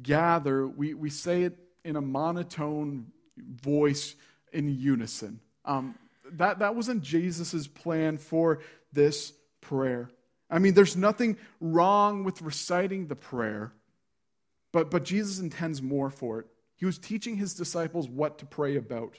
gather, 0.03 0.67
we, 0.67 0.93
we 0.93 1.09
say 1.09 1.43
it 1.43 1.57
in 1.83 1.95
a 1.95 2.01
monotone 2.01 3.07
voice 3.37 4.15
in 4.51 4.69
unison. 4.69 5.39
Um, 5.65 5.95
that, 6.33 6.59
that 6.59 6.75
wasn't 6.75 7.03
Jesus' 7.03 7.67
plan 7.67 8.17
for 8.17 8.59
this 8.93 9.33
prayer. 9.61 10.09
I 10.49 10.59
mean, 10.59 10.73
there's 10.73 10.97
nothing 10.97 11.37
wrong 11.59 12.23
with 12.23 12.41
reciting 12.41 13.07
the 13.07 13.15
prayer. 13.15 13.73
But, 14.71 14.89
but 14.89 15.03
Jesus 15.03 15.39
intends 15.39 15.81
more 15.81 16.09
for 16.09 16.39
it. 16.39 16.47
He 16.77 16.85
was 16.85 16.97
teaching 16.97 17.37
his 17.37 17.53
disciples 17.53 18.07
what 18.07 18.39
to 18.39 18.45
pray 18.45 18.75
about. 18.75 19.15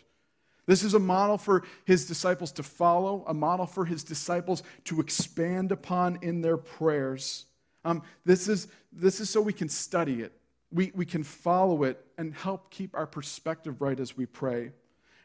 This 0.66 0.82
is 0.82 0.94
a 0.94 0.98
model 0.98 1.38
for 1.38 1.64
his 1.84 2.06
disciples 2.06 2.52
to 2.52 2.62
follow, 2.62 3.24
a 3.26 3.34
model 3.34 3.66
for 3.66 3.84
his 3.84 4.04
disciples 4.04 4.62
to 4.84 5.00
expand 5.00 5.72
upon 5.72 6.18
in 6.22 6.40
their 6.40 6.56
prayers. 6.56 7.46
Um, 7.84 8.02
this, 8.24 8.48
is, 8.48 8.68
this 8.92 9.20
is 9.20 9.28
so 9.28 9.40
we 9.40 9.52
can 9.52 9.68
study 9.68 10.22
it, 10.22 10.32
we, 10.70 10.92
we 10.94 11.04
can 11.04 11.24
follow 11.24 11.82
it, 11.84 12.04
and 12.16 12.32
help 12.32 12.70
keep 12.70 12.96
our 12.96 13.06
perspective 13.06 13.82
right 13.82 13.98
as 13.98 14.16
we 14.16 14.26
pray. 14.26 14.70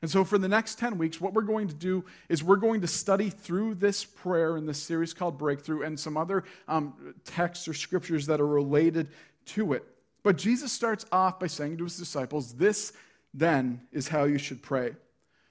And 0.01 0.11
so, 0.11 0.23
for 0.23 0.37
the 0.37 0.47
next 0.47 0.77
10 0.77 0.99
weeks, 0.99 1.19
what 1.19 1.33
we're 1.33 1.41
going 1.41 1.67
to 1.69 1.73
do 1.73 2.05
is 2.29 2.43
we're 2.43 2.57
going 2.57 2.81
to 2.81 2.87
study 2.87 3.31
through 3.31 3.75
this 3.75 4.05
prayer 4.05 4.57
in 4.57 4.67
this 4.67 4.81
series 4.81 5.13
called 5.13 5.39
Breakthrough 5.39 5.81
and 5.81 5.99
some 5.99 6.17
other 6.17 6.43
um, 6.67 7.15
texts 7.25 7.67
or 7.67 7.73
scriptures 7.73 8.27
that 8.27 8.39
are 8.39 8.47
related 8.47 9.09
to 9.45 9.73
it. 9.73 9.83
But 10.27 10.35
Jesus 10.35 10.73
starts 10.73 11.05
off 11.09 11.39
by 11.39 11.47
saying 11.47 11.77
to 11.77 11.85
his 11.85 11.95
disciples, 11.95 12.51
This 12.51 12.91
then 13.33 13.79
is 13.93 14.09
how 14.09 14.25
you 14.25 14.37
should 14.37 14.61
pray. 14.61 14.93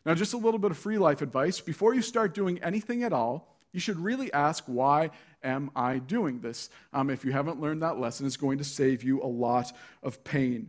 Now, 0.05 0.15
just 0.15 0.35
a 0.35 0.37
little 0.37 0.59
bit 0.59 0.71
of 0.71 0.77
free 0.77 0.99
life 0.99 1.23
advice. 1.23 1.63
Before 1.63 1.95
you 1.95 2.03
start 2.03 2.35
doing 2.35 2.63
anything 2.63 3.03
at 3.03 3.11
all, 3.11 3.57
you 3.73 3.81
should 3.81 3.99
really 3.99 4.31
ask, 4.35 4.65
Why 4.67 5.13
am 5.43 5.71
I 5.75 5.97
doing 5.97 6.41
this? 6.41 6.69
Um, 6.93 7.09
if 7.09 7.25
you 7.25 7.33
haven't 7.33 7.59
learned 7.59 7.81
that 7.85 7.99
lesson, 7.99 8.27
it's 8.27 8.37
going 8.37 8.59
to 8.59 8.65
save 8.65 9.03
you 9.03 9.23
a 9.23 9.25
lot 9.25 9.73
of 10.03 10.23
pain. 10.25 10.69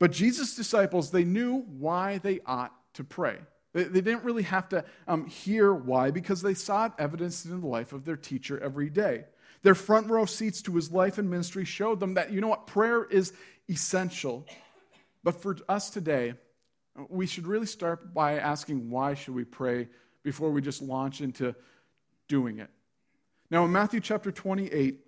But 0.00 0.10
Jesus' 0.10 0.56
disciples, 0.56 1.12
they 1.12 1.22
knew 1.22 1.58
why 1.78 2.18
they 2.18 2.40
ought 2.46 2.74
to 2.94 3.04
pray. 3.04 3.38
They, 3.72 3.84
they 3.84 4.00
didn't 4.00 4.24
really 4.24 4.42
have 4.42 4.68
to 4.70 4.84
um, 5.06 5.26
hear 5.26 5.72
why 5.72 6.10
because 6.10 6.42
they 6.42 6.54
saw 6.54 6.86
it 6.86 6.92
evidenced 6.98 7.44
in 7.44 7.60
the 7.60 7.68
life 7.68 7.92
of 7.92 8.04
their 8.04 8.16
teacher 8.16 8.58
every 8.58 8.90
day. 8.90 9.26
Their 9.64 9.74
front 9.74 10.08
row 10.08 10.26
seats 10.26 10.60
to 10.62 10.76
his 10.76 10.92
life 10.92 11.16
and 11.16 11.28
ministry 11.28 11.64
showed 11.64 11.98
them 11.98 12.14
that, 12.14 12.30
you 12.30 12.42
know 12.42 12.48
what, 12.48 12.66
prayer 12.66 13.02
is 13.02 13.32
essential. 13.68 14.46
But 15.24 15.40
for 15.40 15.56
us 15.70 15.88
today, 15.88 16.34
we 17.08 17.26
should 17.26 17.46
really 17.46 17.66
start 17.66 18.12
by 18.12 18.38
asking 18.38 18.90
why 18.90 19.14
should 19.14 19.34
we 19.34 19.44
pray 19.44 19.88
before 20.22 20.50
we 20.50 20.60
just 20.60 20.82
launch 20.82 21.22
into 21.22 21.54
doing 22.28 22.58
it. 22.58 22.68
Now, 23.50 23.64
in 23.64 23.72
Matthew 23.72 24.00
chapter 24.00 24.30
28, 24.30 25.00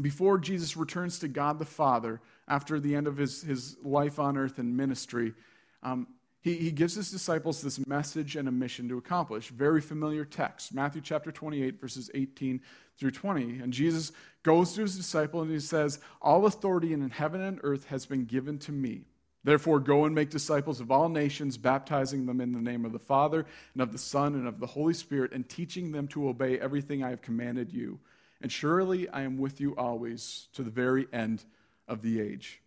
before 0.00 0.38
Jesus 0.38 0.78
returns 0.78 1.18
to 1.18 1.28
God 1.28 1.58
the 1.58 1.66
Father 1.66 2.22
after 2.48 2.80
the 2.80 2.94
end 2.94 3.06
of 3.06 3.18
his, 3.18 3.42
his 3.42 3.76
life 3.82 4.18
on 4.18 4.38
earth 4.38 4.58
and 4.58 4.74
ministry, 4.74 5.34
um, 5.82 6.06
he, 6.44 6.56
he 6.56 6.70
gives 6.70 6.94
his 6.94 7.10
disciples 7.10 7.62
this 7.62 7.84
message 7.86 8.36
and 8.36 8.46
a 8.46 8.52
mission 8.52 8.86
to 8.90 8.98
accomplish. 8.98 9.48
Very 9.48 9.80
familiar 9.80 10.26
text, 10.26 10.74
Matthew 10.74 11.00
chapter 11.00 11.32
28, 11.32 11.80
verses 11.80 12.10
18 12.12 12.60
through 12.98 13.12
20. 13.12 13.60
And 13.60 13.72
Jesus 13.72 14.12
goes 14.42 14.74
to 14.74 14.82
his 14.82 14.94
disciple 14.94 15.40
and 15.40 15.50
he 15.50 15.58
says, 15.58 16.00
All 16.20 16.44
authority 16.44 16.92
in 16.92 17.08
heaven 17.08 17.40
and 17.40 17.60
earth 17.62 17.86
has 17.86 18.04
been 18.04 18.26
given 18.26 18.58
to 18.58 18.72
me. 18.72 19.06
Therefore, 19.42 19.80
go 19.80 20.04
and 20.04 20.14
make 20.14 20.28
disciples 20.28 20.80
of 20.80 20.90
all 20.90 21.08
nations, 21.08 21.56
baptizing 21.56 22.26
them 22.26 22.42
in 22.42 22.52
the 22.52 22.60
name 22.60 22.84
of 22.84 22.92
the 22.92 22.98
Father, 22.98 23.46
and 23.72 23.82
of 23.82 23.92
the 23.92 23.98
Son, 23.98 24.34
and 24.34 24.46
of 24.46 24.60
the 24.60 24.66
Holy 24.66 24.94
Spirit, 24.94 25.32
and 25.32 25.48
teaching 25.48 25.92
them 25.92 26.08
to 26.08 26.28
obey 26.28 26.58
everything 26.58 27.02
I 27.02 27.10
have 27.10 27.22
commanded 27.22 27.72
you. 27.72 27.98
And 28.42 28.52
surely 28.52 29.08
I 29.08 29.22
am 29.22 29.38
with 29.38 29.62
you 29.62 29.74
always 29.76 30.48
to 30.54 30.62
the 30.62 30.70
very 30.70 31.08
end 31.10 31.42
of 31.88 32.02
the 32.02 32.20
age. 32.20 32.60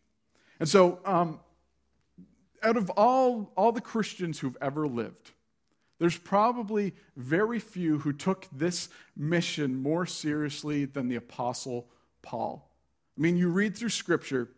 And 0.60 0.68
so, 0.68 1.00
um, 1.06 1.40
out 2.64 2.78
of 2.78 2.90
all, 2.92 3.52
all 3.56 3.72
the 3.72 3.82
Christians 3.82 4.40
who've 4.40 4.58
ever 4.62 4.88
lived, 4.88 5.32
there's 6.00 6.18
probably 6.18 6.94
very 7.16 7.60
few 7.60 8.00
who 8.00 8.14
took 8.14 8.48
this 8.52 8.90
mission 9.16 9.82
more 9.82 10.06
seriously 10.06 10.86
than 10.86 11.08
the 11.08 11.16
Apostle 11.16 11.88
Paul. 12.22 12.70
I 13.18 13.22
mean, 13.22 13.38
you 13.38 13.50
read 13.50 13.76
through 13.76 13.90
Scripture, 13.90 14.50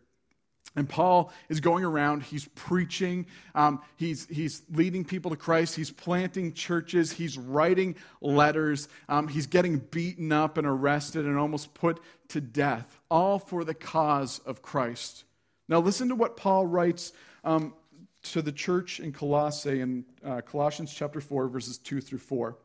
and 0.76 0.88
Paul 0.88 1.32
is 1.48 1.60
going 1.60 1.84
around, 1.84 2.22
he's 2.22 2.46
preaching, 2.54 3.26
um, 3.54 3.80
he's, 3.96 4.26
he's 4.28 4.62
leading 4.70 5.04
people 5.04 5.30
to 5.30 5.36
Christ, 5.36 5.74
he's 5.74 5.90
planting 5.90 6.52
churches, 6.52 7.10
he's 7.10 7.36
writing 7.36 7.96
letters, 8.20 8.88
um, 9.08 9.26
he's 9.26 9.46
getting 9.46 9.78
beaten 9.78 10.30
up 10.30 10.58
and 10.58 10.66
arrested 10.66 11.24
and 11.24 11.38
almost 11.38 11.74
put 11.74 12.00
to 12.28 12.40
death, 12.40 13.00
all 13.10 13.38
for 13.38 13.64
the 13.64 13.74
cause 13.74 14.40
of 14.40 14.62
Christ. 14.62 15.24
Now, 15.68 15.80
listen 15.80 16.08
to 16.10 16.14
what 16.14 16.36
Paul 16.36 16.66
writes 16.66 17.12
um, 17.42 17.74
to 18.22 18.42
the 18.42 18.52
church 18.52 19.00
in 19.00 19.12
Colossae 19.12 19.80
in 19.80 20.04
uh, 20.24 20.40
Colossians 20.40 20.92
chapter 20.92 21.20
4, 21.20 21.48
verses 21.48 21.78
2 21.78 22.00
through 22.00 22.18
4. 22.18 22.56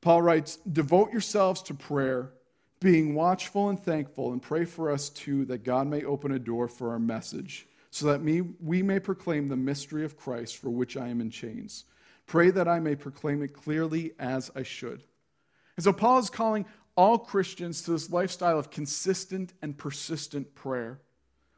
Paul 0.00 0.22
writes, 0.22 0.56
Devote 0.70 1.12
yourselves 1.12 1.62
to 1.62 1.74
prayer 1.74 2.32
being 2.80 3.14
watchful 3.14 3.68
and 3.68 3.80
thankful, 3.80 4.32
and 4.32 4.42
pray 4.42 4.64
for 4.64 4.90
us 4.90 5.08
too 5.08 5.44
that 5.44 5.64
God 5.64 5.86
may 5.86 6.04
open 6.04 6.32
a 6.32 6.38
door 6.38 6.66
for 6.66 6.90
our 6.90 6.98
message, 6.98 7.66
so 7.90 8.06
that 8.06 8.22
me, 8.22 8.40
we 8.40 8.82
may 8.82 8.98
proclaim 8.98 9.48
the 9.48 9.56
mystery 9.56 10.04
of 10.04 10.16
Christ 10.16 10.56
for 10.56 10.70
which 10.70 10.96
I 10.96 11.08
am 11.08 11.20
in 11.20 11.30
chains. 11.30 11.84
Pray 12.26 12.50
that 12.50 12.68
I 12.68 12.80
may 12.80 12.96
proclaim 12.96 13.42
it 13.42 13.52
clearly 13.52 14.12
as 14.18 14.50
I 14.56 14.64
should. 14.64 15.04
And 15.76 15.84
so 15.84 15.92
Paul 15.92 16.18
is 16.18 16.30
calling 16.30 16.66
all 16.96 17.18
Christians 17.18 17.82
to 17.82 17.92
this 17.92 18.10
lifestyle 18.10 18.58
of 18.58 18.70
consistent 18.70 19.52
and 19.62 19.76
persistent 19.76 20.54
prayer. 20.54 21.00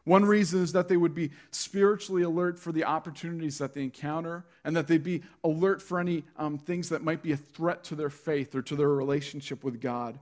One 0.05 0.25
reason 0.25 0.63
is 0.63 0.73
that 0.73 0.89
they 0.89 0.99
would 0.99 1.15
be 1.15 1.31
spiritually 1.51 2.23
alert 2.23 2.59
for 2.59 2.73
the 2.73 2.85
opportunities 2.85 3.59
that 3.59 3.73
they 3.73 3.83
encounter, 3.83 4.45
and 4.63 4.77
that 4.77 4.87
they'd 4.87 5.03
be 5.03 5.23
alert 5.43 5.81
for 5.81 5.99
any 5.99 6.25
um, 6.37 6.59
things 6.59 6.91
that 6.91 7.03
might 7.03 7.23
be 7.23 7.33
a 7.33 7.37
threat 7.37 7.85
to 7.85 7.95
their 7.95 8.11
faith 8.11 8.55
or 8.55 8.63
to 8.63 8.77
their 8.77 8.91
relationship 8.91 9.65
with 9.65 9.81
God. 9.81 10.19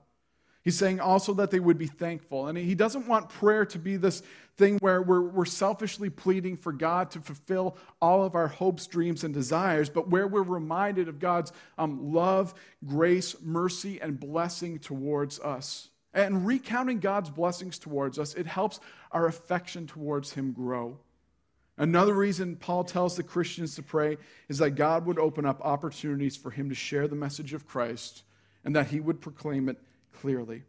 He's 0.63 0.79
saying 0.79 1.01
also 1.01 1.35
that 1.35 1.51
they 1.51 1.59
would 1.59 1.79
be 1.79 1.89
thankful. 1.89 2.47
And 2.47 2.57
he 2.57 2.77
doesn't 2.77 3.09
want 3.09 3.29
prayer 3.29 3.67
to 3.67 3.79
be 3.79 3.97
this 3.97 4.23
thing 4.57 4.79
where 4.79 5.03
we're, 5.03 5.23
we're 5.23 5.45
selfishly 5.45 6.09
pleading 6.09 6.57
for 6.57 6.73
God 6.73 7.11
to 7.13 7.21
fulfill 7.21 7.77
all 8.01 8.25
of 8.25 8.37
our 8.37 8.47
hopes, 8.47 8.87
dreams, 8.87 9.25
and 9.25 9.35
desires, 9.35 9.91
but 9.91 10.09
where 10.09 10.29
we're 10.29 10.43
reminded 10.43 11.09
of 11.09 11.19
God's 11.19 11.53
um, 11.79 12.13
love, 12.13 12.55
grace, 12.87 13.35
mercy, 13.43 14.01
and 14.01 14.21
blessing 14.21 14.79
towards 14.79 15.41
us. 15.41 15.89
And 16.15 16.47
recounting 16.47 17.01
God's 17.01 17.31
blessings 17.31 17.79
towards 17.79 18.19
us, 18.19 18.35
it 18.35 18.47
helps 18.47 18.81
our 19.13 19.27
affection 19.27 19.87
towards 19.87 20.33
Him 20.33 20.53
grow. 20.53 20.99
Another 21.79 22.15
reason 22.15 22.57
Paul 22.57 22.85
tells 22.85 23.17
the 23.17 23.23
Christians 23.23 23.75
to 23.77 23.83
pray 23.83 24.19
is 24.49 24.59
that 24.59 24.73
God 24.73 25.07
would 25.07 25.19
open 25.19 25.47
up 25.47 25.61
opportunities 25.63 26.37
for 26.37 26.51
him 26.51 26.69
to 26.69 26.75
share 26.75 27.09
the 27.09 27.17
message 27.17 27.55
of 27.55 27.67
Christ 27.67 28.25
and 28.65 28.77
that 28.77 28.89
he 28.89 29.01
would 29.01 29.21
proclaim 29.21 29.69
it 29.69 29.79
clearly. 30.13 30.63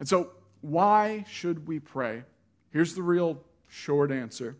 And 0.00 0.08
so, 0.08 0.30
why 0.62 1.24
should 1.28 1.68
we 1.68 1.78
pray? 1.78 2.24
Here's 2.70 2.94
the 2.94 3.02
real 3.02 3.42
short 3.68 4.10
answer. 4.10 4.56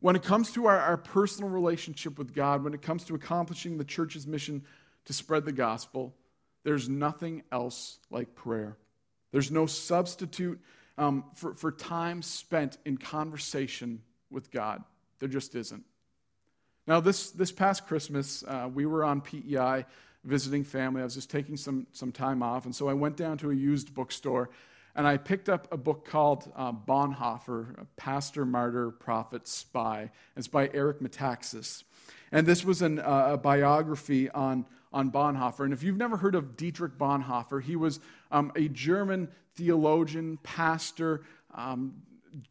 When 0.00 0.14
it 0.14 0.22
comes 0.22 0.52
to 0.52 0.66
our, 0.66 0.78
our 0.78 0.96
personal 0.96 1.50
relationship 1.50 2.16
with 2.16 2.32
God, 2.32 2.62
when 2.62 2.72
it 2.72 2.82
comes 2.82 3.04
to 3.04 3.14
accomplishing 3.14 3.76
the 3.76 3.84
church's 3.84 4.26
mission 4.26 4.64
to 5.06 5.12
spread 5.12 5.44
the 5.44 5.52
gospel, 5.52 6.14
there's 6.66 6.88
nothing 6.88 7.44
else 7.52 8.00
like 8.10 8.34
prayer. 8.34 8.76
There's 9.30 9.52
no 9.52 9.66
substitute 9.66 10.60
um, 10.98 11.22
for, 11.36 11.54
for 11.54 11.70
time 11.70 12.22
spent 12.22 12.76
in 12.84 12.96
conversation 12.96 14.02
with 14.32 14.50
God. 14.50 14.82
There 15.20 15.28
just 15.28 15.54
isn't. 15.54 15.84
Now, 16.88 16.98
this, 16.98 17.30
this 17.30 17.52
past 17.52 17.86
Christmas, 17.86 18.42
uh, 18.48 18.68
we 18.74 18.84
were 18.84 19.04
on 19.04 19.20
PEI 19.20 19.84
visiting 20.24 20.64
family. 20.64 21.02
I 21.02 21.04
was 21.04 21.14
just 21.14 21.30
taking 21.30 21.56
some, 21.56 21.86
some 21.92 22.10
time 22.10 22.42
off. 22.42 22.64
And 22.64 22.74
so 22.74 22.88
I 22.88 22.94
went 22.94 23.16
down 23.16 23.38
to 23.38 23.52
a 23.52 23.54
used 23.54 23.94
bookstore 23.94 24.50
and 24.96 25.06
I 25.06 25.18
picked 25.18 25.48
up 25.48 25.72
a 25.72 25.76
book 25.76 26.04
called 26.04 26.50
uh, 26.56 26.72
Bonhoeffer, 26.72 27.86
Pastor, 27.96 28.44
Martyr, 28.44 28.90
Prophet, 28.90 29.46
Spy. 29.46 30.10
It's 30.36 30.48
by 30.48 30.68
Eric 30.74 30.98
Metaxas. 30.98 31.84
And 32.32 32.46
this 32.46 32.64
was 32.64 32.82
an, 32.82 32.98
uh, 32.98 33.30
a 33.32 33.36
biography 33.36 34.28
on, 34.30 34.66
on 34.92 35.10
Bonhoeffer. 35.10 35.64
And 35.64 35.72
if 35.72 35.82
you've 35.82 35.96
never 35.96 36.16
heard 36.16 36.34
of 36.34 36.56
Dietrich 36.56 36.98
Bonhoeffer, 36.98 37.62
he 37.62 37.76
was 37.76 38.00
um, 38.30 38.52
a 38.56 38.68
German 38.68 39.28
theologian, 39.54 40.38
pastor 40.42 41.22
um, 41.54 41.94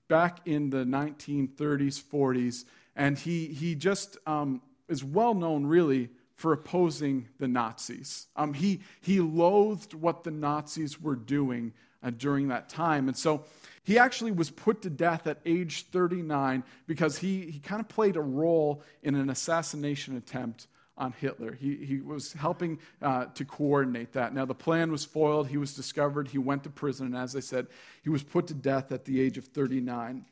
back 0.08 0.40
in 0.46 0.70
the 0.70 0.84
1930s, 0.86 2.02
40s. 2.02 2.66
And 2.96 3.18
he, 3.18 3.48
he 3.48 3.76
just 3.76 4.18
um, 4.26 4.62
is 4.88 5.04
well 5.04 5.34
known, 5.34 5.66
really, 5.66 6.10
for 6.36 6.54
opposing 6.54 7.28
the 7.40 7.48
Nazis. 7.48 8.28
Um, 8.36 8.54
he, 8.54 8.82
he 9.02 9.20
loathed 9.20 9.94
what 9.94 10.24
the 10.24 10.32
Nazis 10.32 11.00
were 11.00 11.16
doing 11.16 11.74
uh, 12.04 12.12
during 12.12 12.50
that 12.50 12.70
time. 12.70 13.08
And 13.08 13.18
so 13.18 13.46
he 13.86 14.00
actually 14.00 14.32
was 14.32 14.50
put 14.50 14.82
to 14.82 14.89
death 14.89 15.28
at 15.28 15.39
age 15.45 15.86
39 15.88 16.63
because 16.88 17.17
he, 17.17 17.41
he 17.52 17.60
kind 17.60 17.80
of 17.80 17.88
played 17.88 18.17
a 18.17 18.21
role 18.21 18.82
in 19.04 19.15
an 19.15 19.30
assassination 19.30 20.17
attempt 20.17 20.67
on 20.98 21.13
Hitler. 21.19 21.54
He, 21.54 21.76
he 21.76 22.02
was 22.02 22.34
helping 22.34 22.80
uh, 23.02 23.26
to 23.26 23.45
coordinate 23.45 24.13
that. 24.13 24.34
Now, 24.34 24.45
the 24.45 24.56
plan 24.56 24.91
was 24.91 25.06
foiled. 25.06 25.48
He 25.48 25.58
was 25.58 25.76
discovered. 25.76 26.28
He 26.28 26.39
went 26.39 26.63
to 26.63 26.69
prison. 26.69 27.08
And 27.08 27.15
as 27.15 27.36
I 27.36 27.41
said, 27.41 27.67
he 28.02 28.10
was 28.10 28.24
put 28.24 28.48
to 28.48 28.56
death 28.56 28.91
at 28.91 29.06
the 29.06 29.21
age 29.21 29.38
of 29.38 29.45
39. 29.45 30.26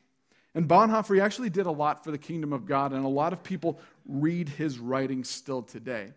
And 0.56 0.68
Bonhoeffer, 0.68 1.20
actually 1.20 1.50
did 1.50 1.66
a 1.66 1.70
lot 1.70 2.02
for 2.02 2.10
the 2.10 2.18
kingdom 2.18 2.52
of 2.52 2.66
God, 2.66 2.92
and 2.92 3.04
a 3.04 3.08
lot 3.08 3.32
of 3.32 3.42
people 3.42 3.80
read 4.06 4.48
his 4.48 4.78
writings 4.78 5.28
still 5.28 5.62
today. 5.62 6.12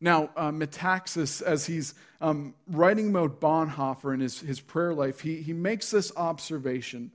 Now, 0.00 0.30
uh, 0.36 0.50
Metaxas, 0.50 1.42
as 1.42 1.66
he's 1.66 1.94
um, 2.20 2.54
writing 2.66 3.10
about 3.10 3.40
Bonhoeffer 3.40 4.12
and 4.12 4.22
his, 4.22 4.40
his 4.40 4.60
prayer 4.60 4.94
life, 4.94 5.20
he, 5.20 5.42
he 5.42 5.52
makes 5.52 5.90
this 5.90 6.10
observation. 6.16 7.10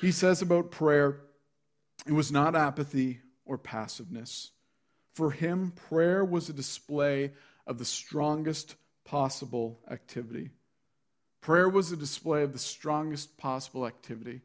He 0.00 0.10
says 0.10 0.42
about 0.42 0.70
prayer, 0.70 1.20
it 2.06 2.12
was 2.12 2.32
not 2.32 2.56
apathy 2.56 3.20
or 3.44 3.58
passiveness. 3.58 4.50
For 5.14 5.30
him, 5.30 5.72
prayer 5.88 6.24
was 6.24 6.48
a 6.48 6.52
display 6.52 7.32
of 7.66 7.78
the 7.78 7.84
strongest 7.84 8.74
possible 9.04 9.78
activity. 9.88 10.50
Prayer 11.40 11.68
was 11.68 11.92
a 11.92 11.96
display 11.96 12.42
of 12.42 12.52
the 12.52 12.58
strongest 12.58 13.36
possible 13.36 13.86
activity. 13.86 14.40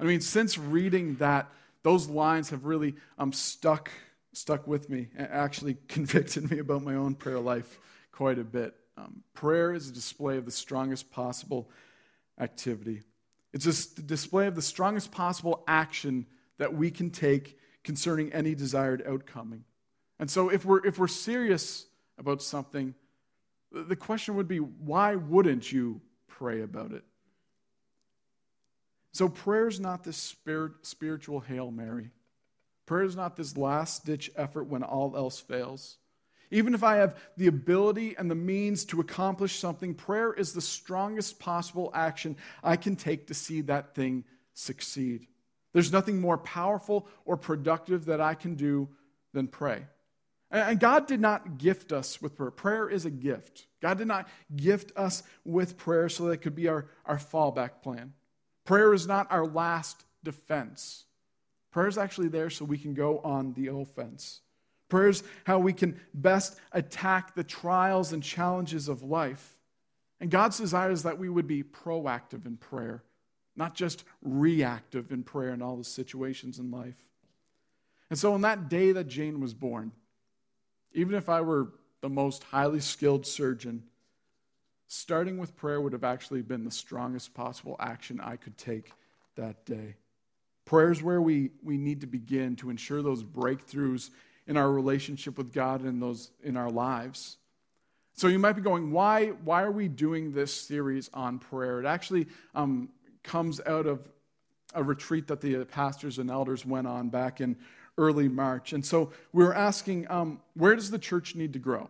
I 0.00 0.04
mean, 0.04 0.20
since 0.20 0.56
reading 0.56 1.16
that, 1.16 1.50
those 1.82 2.08
lines 2.08 2.50
have 2.50 2.64
really 2.64 2.94
um, 3.18 3.32
stuck, 3.32 3.90
stuck 4.38 4.66
with 4.66 4.88
me 4.88 5.08
and 5.16 5.28
actually 5.30 5.76
convicted 5.88 6.50
me 6.50 6.58
about 6.58 6.82
my 6.82 6.94
own 6.94 7.14
prayer 7.14 7.40
life 7.40 7.78
quite 8.12 8.38
a 8.38 8.44
bit. 8.44 8.74
Um, 8.96 9.22
prayer 9.34 9.72
is 9.72 9.88
a 9.88 9.92
display 9.92 10.36
of 10.36 10.44
the 10.44 10.50
strongest 10.50 11.10
possible 11.10 11.70
activity. 12.40 13.02
It's 13.52 13.66
a 13.66 14.02
display 14.02 14.46
of 14.46 14.54
the 14.54 14.62
strongest 14.62 15.10
possible 15.10 15.64
action 15.66 16.26
that 16.58 16.74
we 16.74 16.90
can 16.90 17.10
take 17.10 17.58
concerning 17.84 18.32
any 18.32 18.54
desired 18.54 19.02
outcoming. 19.06 19.64
And 20.18 20.30
so, 20.30 20.48
if 20.48 20.64
we're, 20.64 20.84
if 20.84 20.98
we're 20.98 21.06
serious 21.06 21.86
about 22.18 22.42
something, 22.42 22.94
the 23.70 23.96
question 23.96 24.34
would 24.34 24.48
be 24.48 24.58
why 24.58 25.14
wouldn't 25.14 25.70
you 25.70 26.00
pray 26.26 26.62
about 26.62 26.92
it? 26.92 27.04
So 29.12 29.28
prayer 29.28 29.68
is 29.68 29.80
not 29.80 30.04
this 30.04 30.16
spirit, 30.16 30.72
spiritual 30.82 31.40
Hail 31.40 31.70
Mary. 31.70 32.10
Prayer 32.88 33.04
is 33.04 33.16
not 33.16 33.36
this 33.36 33.54
last 33.54 34.06
ditch 34.06 34.30
effort 34.34 34.64
when 34.64 34.82
all 34.82 35.14
else 35.14 35.38
fails. 35.38 35.98
Even 36.50 36.72
if 36.72 36.82
I 36.82 36.96
have 36.96 37.18
the 37.36 37.46
ability 37.46 38.16
and 38.16 38.30
the 38.30 38.34
means 38.34 38.86
to 38.86 39.00
accomplish 39.00 39.58
something, 39.58 39.94
prayer 39.94 40.32
is 40.32 40.54
the 40.54 40.62
strongest 40.62 41.38
possible 41.38 41.90
action 41.92 42.34
I 42.64 42.76
can 42.76 42.96
take 42.96 43.26
to 43.26 43.34
see 43.34 43.60
that 43.60 43.94
thing 43.94 44.24
succeed. 44.54 45.26
There's 45.74 45.92
nothing 45.92 46.18
more 46.18 46.38
powerful 46.38 47.06
or 47.26 47.36
productive 47.36 48.06
that 48.06 48.22
I 48.22 48.32
can 48.32 48.54
do 48.54 48.88
than 49.34 49.48
pray. 49.48 49.84
And 50.50 50.80
God 50.80 51.06
did 51.06 51.20
not 51.20 51.58
gift 51.58 51.92
us 51.92 52.22
with 52.22 52.36
prayer. 52.36 52.50
Prayer 52.50 52.88
is 52.88 53.04
a 53.04 53.10
gift. 53.10 53.66
God 53.82 53.98
did 53.98 54.08
not 54.08 54.30
gift 54.56 54.92
us 54.96 55.24
with 55.44 55.76
prayer 55.76 56.08
so 56.08 56.24
that 56.24 56.30
it 56.30 56.40
could 56.40 56.56
be 56.56 56.68
our, 56.68 56.86
our 57.04 57.18
fallback 57.18 57.82
plan. 57.82 58.14
Prayer 58.64 58.94
is 58.94 59.06
not 59.06 59.30
our 59.30 59.46
last 59.46 60.06
defense. 60.24 61.04
Prayer 61.70 61.88
is 61.88 61.98
actually 61.98 62.28
there 62.28 62.50
so 62.50 62.64
we 62.64 62.78
can 62.78 62.94
go 62.94 63.18
on 63.20 63.52
the 63.52 63.68
offense. 63.68 64.40
Prayer 64.88 65.08
is 65.08 65.22
how 65.44 65.58
we 65.58 65.72
can 65.72 66.00
best 66.14 66.58
attack 66.72 67.34
the 67.34 67.44
trials 67.44 68.12
and 68.12 68.22
challenges 68.22 68.88
of 68.88 69.02
life. 69.02 69.56
And 70.20 70.30
God's 70.30 70.58
desire 70.58 70.90
is 70.90 71.02
that 71.02 71.18
we 71.18 71.28
would 71.28 71.46
be 71.46 71.62
proactive 71.62 72.46
in 72.46 72.56
prayer, 72.56 73.04
not 73.54 73.74
just 73.74 74.04
reactive 74.22 75.12
in 75.12 75.22
prayer 75.22 75.52
in 75.52 75.62
all 75.62 75.76
the 75.76 75.84
situations 75.84 76.58
in 76.58 76.70
life. 76.70 76.96
And 78.10 78.18
so, 78.18 78.32
on 78.32 78.40
that 78.40 78.70
day 78.70 78.92
that 78.92 79.06
Jane 79.06 79.40
was 79.40 79.52
born, 79.52 79.92
even 80.92 81.14
if 81.14 81.28
I 81.28 81.42
were 81.42 81.68
the 82.00 82.08
most 82.08 82.42
highly 82.44 82.80
skilled 82.80 83.26
surgeon, 83.26 83.82
starting 84.86 85.36
with 85.36 85.56
prayer 85.56 85.80
would 85.80 85.92
have 85.92 86.04
actually 86.04 86.40
been 86.40 86.64
the 86.64 86.70
strongest 86.70 87.34
possible 87.34 87.76
action 87.78 88.20
I 88.20 88.36
could 88.36 88.56
take 88.56 88.90
that 89.36 89.66
day. 89.66 89.96
Prayer 90.68 90.92
is 90.92 91.02
where 91.02 91.22
we, 91.22 91.48
we 91.64 91.78
need 91.78 92.02
to 92.02 92.06
begin 92.06 92.54
to 92.56 92.68
ensure 92.68 93.00
those 93.00 93.24
breakthroughs 93.24 94.10
in 94.46 94.58
our 94.58 94.70
relationship 94.70 95.38
with 95.38 95.50
God 95.50 95.80
and 95.80 96.02
those 96.02 96.30
in 96.42 96.58
our 96.58 96.68
lives. 96.68 97.38
So 98.12 98.28
you 98.28 98.38
might 98.38 98.52
be 98.52 98.60
going, 98.60 98.92
why, 98.92 99.28
why 99.28 99.62
are 99.62 99.70
we 99.70 99.88
doing 99.88 100.34
this 100.34 100.52
series 100.52 101.08
on 101.14 101.38
prayer? 101.38 101.80
It 101.80 101.86
actually 101.86 102.26
um, 102.54 102.90
comes 103.22 103.62
out 103.64 103.86
of 103.86 104.06
a 104.74 104.82
retreat 104.82 105.28
that 105.28 105.40
the 105.40 105.64
pastors 105.64 106.18
and 106.18 106.30
elders 106.30 106.66
went 106.66 106.86
on 106.86 107.08
back 107.08 107.40
in 107.40 107.56
early 107.96 108.28
March. 108.28 108.74
And 108.74 108.84
so 108.84 109.10
we 109.32 109.44
were 109.44 109.54
asking, 109.54 110.10
um, 110.10 110.38
where 110.52 110.76
does 110.76 110.90
the 110.90 110.98
church 110.98 111.34
need 111.34 111.54
to 111.54 111.58
grow? 111.58 111.88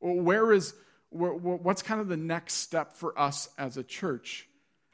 Where 0.00 0.52
is, 0.52 0.74
what's 1.10 1.82
kind 1.82 2.00
of 2.00 2.08
the 2.08 2.16
next 2.16 2.54
step 2.54 2.92
for 2.92 3.16
us 3.16 3.48
as 3.56 3.76
a 3.76 3.84
church? 3.84 4.48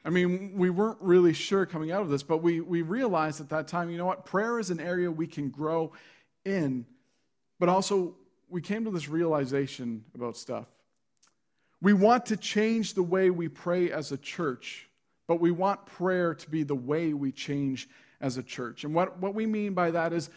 I 0.07 0.09
mean, 0.09 0.53
we 0.55 0.69
weren't 0.69 0.99
really 1.01 1.33
sure 1.33 1.65
coming 1.65 1.91
out 1.91 2.01
of 2.01 2.07
this, 2.07 2.23
but 2.23 2.37
we, 2.37 2.61
we 2.61 2.81
realized 2.81 3.41
at 3.41 3.49
that 3.49 3.67
time, 3.67 3.89
you 3.89 3.97
know 3.97 4.05
what? 4.05 4.23
Prayer 4.23 4.57
is 4.57 4.69
an 4.69 4.79
area 4.79 5.11
we 5.11 5.27
can 5.27 5.49
grow 5.49 5.91
in, 6.45 6.85
but 7.59 7.67
also 7.67 8.15
we 8.47 8.61
came 8.61 8.85
to 8.85 8.89
this 8.89 9.09
realization 9.09 10.05
about 10.15 10.37
stuff. 10.37 10.65
We 11.81 11.91
want 11.91 12.27
to 12.27 12.37
change 12.37 12.93
the 12.93 13.03
way 13.03 13.29
we 13.31 13.49
pray 13.49 13.91
as 13.91 14.13
a 14.13 14.17
church, 14.17 14.87
but 15.27 15.41
we 15.41 15.51
want 15.51 15.85
prayer 15.85 16.33
to 16.33 16.49
be 16.49 16.63
the 16.63 16.73
way 16.73 17.13
we 17.13 17.33
change 17.33 17.89
as 18.21 18.37
a 18.37 18.43
church. 18.43 18.85
And 18.85 18.95
what, 18.95 19.19
what 19.19 19.35
we 19.35 19.45
mean 19.45 19.73
by 19.73 19.91
that 19.91 20.13
is 20.13 20.29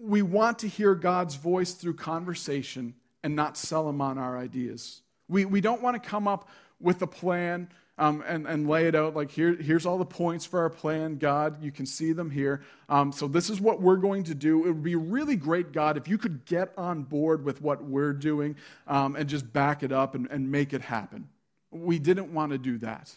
we 0.00 0.22
want 0.22 0.58
to 0.58 0.68
hear 0.68 0.96
God's 0.96 1.36
voice 1.36 1.74
through 1.74 1.94
conversation 1.94 2.92
and 3.22 3.36
not 3.36 3.56
sell 3.56 3.88
him 3.88 4.00
on 4.00 4.18
our 4.18 4.36
ideas. 4.36 5.00
We, 5.28 5.44
we 5.44 5.60
don't 5.60 5.80
want 5.80 6.02
to 6.02 6.08
come 6.08 6.26
up 6.26 6.48
with 6.80 7.00
a 7.02 7.06
plan 7.06 7.68
um, 7.98 8.24
and, 8.26 8.46
and 8.46 8.68
lay 8.68 8.86
it 8.86 8.94
out 8.94 9.14
like 9.14 9.30
here, 9.30 9.54
here's 9.54 9.84
all 9.84 9.98
the 9.98 10.04
points 10.04 10.46
for 10.46 10.60
our 10.60 10.70
plan, 10.70 11.18
God. 11.18 11.62
You 11.62 11.70
can 11.70 11.84
see 11.84 12.12
them 12.12 12.30
here. 12.30 12.62
Um, 12.88 13.12
so, 13.12 13.28
this 13.28 13.50
is 13.50 13.60
what 13.60 13.80
we're 13.80 13.96
going 13.96 14.24
to 14.24 14.34
do. 14.34 14.64
It 14.66 14.68
would 14.68 14.82
be 14.82 14.96
really 14.96 15.36
great, 15.36 15.72
God, 15.72 15.96
if 15.96 16.08
you 16.08 16.18
could 16.18 16.44
get 16.46 16.72
on 16.76 17.02
board 17.02 17.44
with 17.44 17.60
what 17.60 17.84
we're 17.84 18.14
doing 18.14 18.56
um, 18.86 19.14
and 19.16 19.28
just 19.28 19.52
back 19.52 19.82
it 19.82 19.92
up 19.92 20.14
and, 20.14 20.26
and 20.30 20.50
make 20.50 20.72
it 20.72 20.80
happen. 20.80 21.28
We 21.70 21.98
didn't 21.98 22.32
want 22.32 22.52
to 22.52 22.58
do 22.58 22.78
that. 22.78 23.14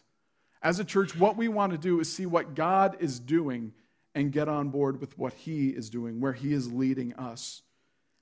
As 0.62 0.80
a 0.80 0.86
church, 0.86 1.16
what 1.16 1.38
we 1.38 1.48
want 1.48 1.72
to 1.72 1.78
do 1.78 2.00
is 2.00 2.12
see 2.12 2.26
what 2.26 2.56
God 2.56 2.98
is 3.00 3.20
doing 3.20 3.74
and 4.14 4.32
get 4.32 4.48
on 4.48 4.70
board 4.70 5.00
with 5.00 5.18
what 5.18 5.34
He 5.34 5.70
is 5.70 5.90
doing, 5.90 6.20
where 6.20 6.34
He 6.34 6.54
is 6.54 6.72
leading 6.72 7.14
us. 7.14 7.62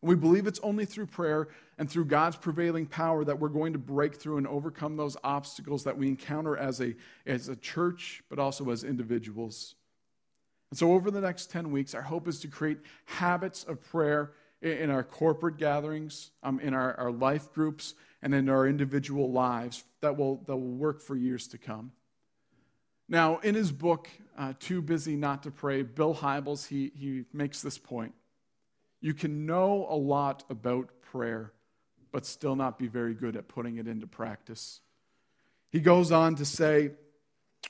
We 0.04 0.16
believe 0.16 0.48
it's 0.48 0.60
only 0.64 0.84
through 0.86 1.06
prayer 1.06 1.48
and 1.78 1.90
through 1.90 2.06
God's 2.06 2.36
prevailing 2.36 2.86
power 2.86 3.24
that 3.24 3.40
we're 3.40 3.48
going 3.48 3.72
to 3.72 3.80
break 3.80 4.16
through 4.16 4.38
and 4.38 4.46
overcome 4.46 4.98
those 4.98 5.16
obstacles 5.24 5.86
that 5.86 5.98
we 5.98 6.10
encounter 6.10 6.58
as 6.58 6.82
a, 6.82 6.94
as 7.26 7.48
a 7.48 7.56
church, 7.56 8.22
but 8.30 8.38
also 8.38 8.70
as 8.70 8.84
individuals. 8.84 9.76
And 10.72 10.78
so, 10.78 10.92
over 10.92 11.10
the 11.10 11.22
next 11.22 11.52
10 11.52 11.72
weeks, 11.72 11.96
our 11.96 12.02
hope 12.02 12.28
is 12.28 12.40
to 12.42 12.50
create 12.50 12.80
habits 13.06 13.64
of 13.64 13.82
prayer 13.82 14.34
in 14.62 14.90
our 14.90 15.04
corporate 15.04 15.58
gatherings, 15.58 16.32
um, 16.42 16.60
in 16.60 16.74
our, 16.74 16.96
our 16.96 17.12
life 17.12 17.54
groups, 17.54 17.94
and 18.22 18.34
in 18.34 18.50
our 18.50 18.68
individual 18.68 19.32
lives 19.32 19.86
that 20.02 20.18
will, 20.18 20.38
that 20.48 20.56
will 20.56 20.76
work 20.76 21.02
for 21.02 21.16
years 21.16 21.48
to 21.48 21.58
come. 21.58 21.92
Now, 23.08 23.38
in 23.40 23.56
his 23.56 23.72
book, 23.72 24.10
uh, 24.38 24.54
Too 24.60 24.82
Busy 24.82 25.16
Not 25.16 25.44
to 25.44 25.52
Pray, 25.52 25.82
Bill 25.84 26.16
Hybels, 26.16 26.68
he, 26.68 26.92
he 26.96 27.24
makes 27.32 27.62
this 27.62 27.78
point. 27.78 28.14
You 29.04 29.14
can 29.14 29.46
know 29.46 29.86
a 29.90 29.98
lot 29.98 30.46
about 30.50 30.90
prayer, 31.02 31.52
but 32.14 32.26
still 32.26 32.56
not 32.56 32.80
be 32.80 32.88
very 32.88 33.14
good 33.14 33.36
at 33.36 33.50
putting 33.50 33.76
it 33.76 33.86
into 33.86 34.08
practice. 34.08 34.80
He 35.70 35.82
goes 35.82 36.10
on 36.10 36.36
to 36.36 36.46
say, 36.46 36.92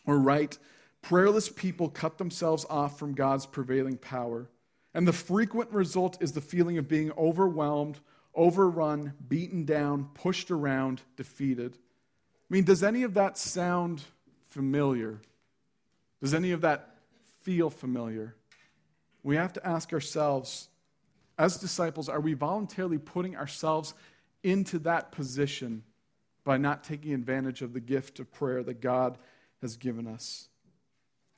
or 0.05 0.19
write, 0.19 0.59
prayerless 1.01 1.49
people 1.49 1.89
cut 1.89 2.19
themselves 2.19 2.67
off 2.69 2.99
from 2.99 3.15
God's 3.15 3.47
prevailing 3.47 3.97
power. 3.97 4.47
And 4.93 5.07
the 5.07 5.11
frequent 5.11 5.71
result 5.71 6.21
is 6.21 6.33
the 6.33 6.39
feeling 6.39 6.77
of 6.77 6.87
being 6.87 7.11
overwhelmed, 7.17 7.99
overrun, 8.35 9.13
beaten 9.27 9.65
down, 9.65 10.09
pushed 10.13 10.51
around, 10.51 11.01
defeated. 11.17 11.73
I 11.75 12.53
mean, 12.53 12.63
does 12.63 12.83
any 12.83 13.01
of 13.01 13.15
that 13.15 13.39
sound 13.39 14.03
familiar? 14.49 15.19
Does 16.21 16.35
any 16.35 16.51
of 16.51 16.61
that 16.61 16.95
feel 17.41 17.71
familiar? 17.71 18.35
We 19.23 19.35
have 19.35 19.53
to 19.53 19.67
ask 19.67 19.93
ourselves, 19.93 20.67
as 21.37 21.57
disciples, 21.57 22.09
are 22.09 22.19
we 22.19 22.33
voluntarily 22.33 22.97
putting 22.97 23.35
ourselves 23.35 23.93
into 24.43 24.79
that 24.79 25.11
position 25.11 25.83
by 26.43 26.57
not 26.57 26.83
taking 26.83 27.13
advantage 27.13 27.61
of 27.61 27.73
the 27.73 27.79
gift 27.79 28.19
of 28.19 28.31
prayer 28.31 28.63
that 28.63 28.81
God 28.81 29.17
has 29.61 29.77
given 29.77 30.07
us? 30.07 30.47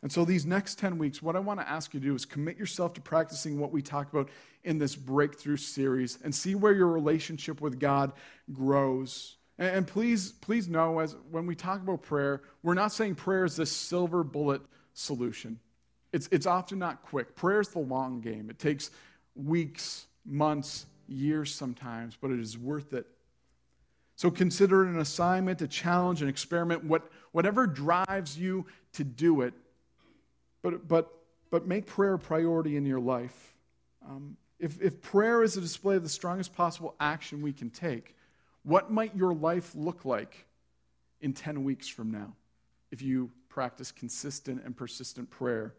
And 0.01 0.11
so, 0.11 0.23
these 0.23 0.45
next 0.45 0.77
10 0.77 0.97
weeks, 0.99 1.21
what 1.21 1.35
I 1.35 1.39
want 1.39 1.59
to 1.59 1.67
ask 1.67 1.93
you 1.93 1.99
to 1.99 2.05
do 2.05 2.13
is 2.13 2.25
commit 2.25 2.57
yourself 2.57 2.93
to 2.93 3.01
practicing 3.01 3.59
what 3.59 3.71
we 3.71 3.81
talk 3.81 4.11
about 4.11 4.29
in 4.63 4.77
this 4.77 4.95
breakthrough 4.95 5.57
series 5.57 6.19
and 6.23 6.35
see 6.35 6.53
where 6.53 6.73
your 6.73 6.89
relationship 6.89 7.59
with 7.59 7.79
God 7.79 8.11
grows. 8.53 9.37
And 9.57 9.87
please, 9.87 10.33
please 10.33 10.67
know, 10.67 10.99
as 10.99 11.15
when 11.31 11.47
we 11.47 11.55
talk 11.55 11.81
about 11.81 12.03
prayer, 12.03 12.41
we're 12.61 12.73
not 12.73 12.91
saying 12.91 13.15
prayer 13.15 13.45
is 13.45 13.55
this 13.55 13.71
silver 13.71 14.23
bullet 14.23 14.61
solution. 14.93 15.59
It's, 16.11 16.27
it's 16.31 16.45
often 16.45 16.77
not 16.77 17.01
quick. 17.03 17.35
Prayer 17.35 17.61
is 17.61 17.69
the 17.69 17.79
long 17.79 18.21
game. 18.21 18.49
It 18.49 18.59
takes 18.59 18.91
weeks, 19.35 20.07
months, 20.25 20.85
years 21.07 21.53
sometimes, 21.53 22.17
but 22.19 22.31
it 22.31 22.39
is 22.39 22.57
worth 22.57 22.93
it. 22.93 23.05
So 24.15 24.31
consider 24.31 24.85
it 24.85 24.89
an 24.89 24.99
assignment, 24.99 25.61
a 25.61 25.67
challenge, 25.67 26.21
an 26.21 26.29
experiment, 26.29 26.85
what, 26.85 27.09
whatever 27.31 27.67
drives 27.67 28.37
you 28.37 28.65
to 28.93 29.03
do 29.03 29.41
it. 29.41 29.53
But, 30.61 30.87
but, 30.87 31.11
but 31.51 31.67
make 31.67 31.85
prayer 31.85 32.13
a 32.13 32.19
priority 32.19 32.77
in 32.77 32.85
your 32.85 32.99
life. 32.99 33.53
Um, 34.07 34.37
if, 34.59 34.81
if 34.81 35.01
prayer 35.01 35.43
is 35.43 35.57
a 35.57 35.61
display 35.61 35.97
of 35.97 36.03
the 36.03 36.09
strongest 36.09 36.55
possible 36.55 36.95
action 36.99 37.41
we 37.41 37.51
can 37.51 37.69
take, 37.69 38.15
what 38.63 38.89
might 38.89 39.15
your 39.15 39.33
life 39.33 39.73
look 39.75 40.05
like 40.05 40.45
in 41.21 41.33
10 41.33 41.63
weeks 41.63 41.87
from 41.87 42.09
now 42.09 42.33
if 42.91 43.01
you 43.01 43.29
practice 43.49 43.91
consistent 43.91 44.63
and 44.63 44.75
persistent 44.75 45.29
prayer? 45.29 45.73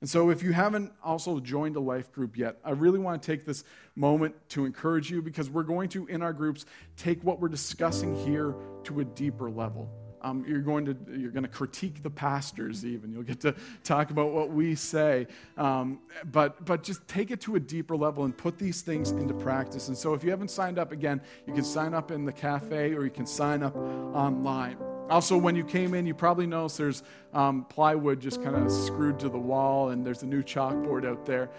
And 0.00 0.08
so, 0.08 0.30
if 0.30 0.42
you 0.42 0.52
haven't 0.52 0.92
also 1.02 1.40
joined 1.40 1.74
a 1.76 1.80
life 1.80 2.12
group 2.12 2.36
yet, 2.36 2.58
I 2.64 2.70
really 2.70 3.00
want 3.00 3.20
to 3.20 3.26
take 3.26 3.44
this 3.44 3.64
moment 3.96 4.34
to 4.50 4.64
encourage 4.64 5.10
you 5.10 5.20
because 5.20 5.50
we're 5.50 5.64
going 5.64 5.88
to, 5.90 6.06
in 6.06 6.22
our 6.22 6.32
groups, 6.32 6.66
take 6.96 7.22
what 7.24 7.40
we're 7.40 7.48
discussing 7.48 8.14
here 8.24 8.54
to 8.84 9.00
a 9.00 9.04
deeper 9.04 9.50
level. 9.50 9.90
Um, 10.20 10.44
you're 10.48 10.60
going 10.60 10.84
to 10.84 10.96
you're 11.16 11.30
going 11.30 11.44
to 11.44 11.48
critique 11.48 12.02
the 12.02 12.10
pastors 12.10 12.84
even. 12.84 13.12
You'll 13.12 13.22
get 13.22 13.40
to 13.40 13.54
talk 13.84 14.10
about 14.10 14.32
what 14.32 14.50
we 14.50 14.74
say. 14.74 15.26
Um, 15.56 16.00
but 16.32 16.64
but 16.64 16.82
just 16.82 17.06
take 17.06 17.30
it 17.30 17.40
to 17.42 17.56
a 17.56 17.60
deeper 17.60 17.96
level 17.96 18.24
and 18.24 18.36
put 18.36 18.58
these 18.58 18.82
things 18.82 19.10
into 19.10 19.34
practice. 19.34 19.88
And 19.88 19.96
so 19.96 20.14
if 20.14 20.24
you 20.24 20.30
haven't 20.30 20.50
signed 20.50 20.78
up 20.78 20.90
again 20.92 21.20
you 21.46 21.54
can 21.54 21.64
sign 21.64 21.94
up 21.94 22.10
in 22.10 22.24
the 22.24 22.32
cafe 22.32 22.94
or 22.94 23.04
you 23.04 23.10
can 23.10 23.26
sign 23.26 23.62
up 23.62 23.76
online 23.76 24.76
also, 25.10 25.36
when 25.36 25.56
you 25.56 25.64
came 25.64 25.94
in, 25.94 26.06
you 26.06 26.14
probably 26.14 26.46
noticed 26.46 26.78
there's 26.78 27.02
um, 27.32 27.64
plywood 27.64 28.20
just 28.20 28.42
kind 28.42 28.56
of 28.56 28.70
screwed 28.70 29.18
to 29.20 29.28
the 29.28 29.38
wall, 29.38 29.90
and 29.90 30.04
there's 30.04 30.22
a 30.22 30.26
new 30.26 30.42
chalkboard 30.42 31.06
out 31.06 31.24
there. 31.24 31.50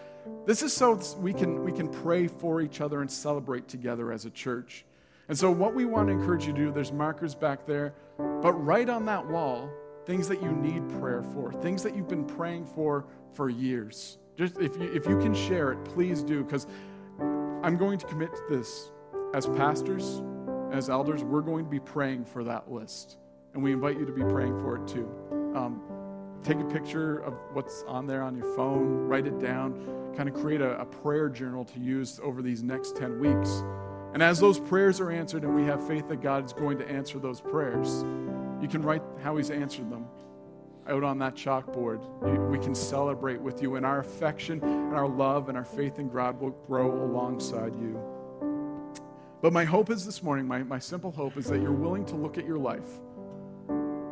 This 0.45 0.61
is 0.61 0.73
so 0.73 0.99
we 1.17 1.33
can, 1.33 1.63
we 1.63 1.71
can 1.71 1.87
pray 1.87 2.27
for 2.27 2.61
each 2.61 2.81
other 2.81 3.01
and 3.01 3.09
celebrate 3.09 3.67
together 3.67 4.11
as 4.11 4.25
a 4.25 4.29
church. 4.29 4.85
And 5.27 5.37
so, 5.37 5.51
what 5.51 5.73
we 5.73 5.85
want 5.85 6.07
to 6.07 6.13
encourage 6.13 6.45
you 6.45 6.53
to 6.53 6.59
do, 6.65 6.71
there's 6.71 6.91
markers 6.91 7.35
back 7.35 7.65
there, 7.65 7.93
but 8.17 8.53
right 8.53 8.89
on 8.89 9.05
that 9.05 9.25
wall, 9.25 9.69
things 10.05 10.27
that 10.27 10.41
you 10.41 10.51
need 10.51 10.87
prayer 10.99 11.21
for, 11.21 11.51
things 11.51 11.83
that 11.83 11.95
you've 11.95 12.07
been 12.07 12.25
praying 12.25 12.65
for 12.65 13.05
for 13.33 13.49
years. 13.49 14.17
Just 14.37 14.57
if 14.57 14.75
you, 14.77 14.91
if 14.91 15.05
you 15.07 15.19
can 15.19 15.35
share 15.35 15.71
it, 15.71 15.85
please 15.85 16.23
do, 16.23 16.43
because 16.43 16.65
I'm 17.19 17.77
going 17.77 17.99
to 17.99 18.05
commit 18.05 18.33
to 18.33 18.41
this. 18.49 18.91
As 19.35 19.45
pastors, 19.45 20.23
as 20.71 20.89
elders, 20.89 21.23
we're 21.23 21.41
going 21.41 21.65
to 21.65 21.69
be 21.69 21.79
praying 21.79 22.25
for 22.25 22.43
that 22.45 22.71
list. 22.71 23.17
And 23.53 23.63
we 23.63 23.73
invite 23.73 23.97
you 23.97 24.05
to 24.05 24.11
be 24.11 24.23
praying 24.23 24.59
for 24.59 24.77
it 24.77 24.87
too. 24.87 25.09
Um, 25.55 25.81
take 26.43 26.59
a 26.59 26.65
picture 26.65 27.19
of 27.19 27.33
what's 27.53 27.83
on 27.87 28.05
there 28.05 28.21
on 28.21 28.35
your 28.35 28.55
phone, 28.55 29.07
write 29.07 29.27
it 29.27 29.39
down, 29.39 30.13
kind 30.15 30.29
of 30.29 30.35
create 30.35 30.61
a, 30.61 30.79
a 30.79 30.85
prayer 30.85 31.29
journal 31.29 31.65
to 31.65 31.79
use 31.79 32.19
over 32.23 32.41
these 32.41 32.63
next 32.63 32.95
10 32.95 33.19
weeks. 33.19 33.63
And 34.13 34.23
as 34.23 34.39
those 34.39 34.59
prayers 34.59 34.99
are 34.99 35.11
answered 35.11 35.43
and 35.43 35.55
we 35.55 35.63
have 35.65 35.85
faith 35.87 36.07
that 36.09 36.21
God 36.21 36.45
is 36.45 36.53
going 36.53 36.77
to 36.79 36.87
answer 36.89 37.19
those 37.19 37.41
prayers, 37.41 38.03
you 38.61 38.67
can 38.67 38.81
write 38.81 39.03
how 39.23 39.37
He's 39.37 39.51
answered 39.51 39.89
them 39.89 40.05
out 40.89 41.03
on 41.03 41.19
that 41.19 41.35
chalkboard. 41.35 41.99
We 42.49 42.57
can 42.57 42.73
celebrate 42.73 43.39
with 43.39 43.61
you, 43.61 43.75
and 43.75 43.85
our 43.85 43.99
affection 43.99 44.61
and 44.63 44.95
our 44.95 45.07
love 45.07 45.47
and 45.49 45.57
our 45.57 45.63
faith 45.63 45.99
in 45.99 46.09
God 46.09 46.39
will 46.39 46.49
grow 46.49 46.91
alongside 46.91 47.75
you. 47.75 48.01
But 49.41 49.53
my 49.53 49.63
hope 49.63 49.89
is 49.89 50.05
this 50.05 50.21
morning, 50.23 50.47
my, 50.47 50.63
my 50.63 50.79
simple 50.79 51.11
hope 51.11 51.37
is 51.37 51.45
that 51.45 51.61
you're 51.61 51.71
willing 51.71 52.05
to 52.05 52.15
look 52.15 52.37
at 52.37 52.45
your 52.45 52.57
life 52.57 52.89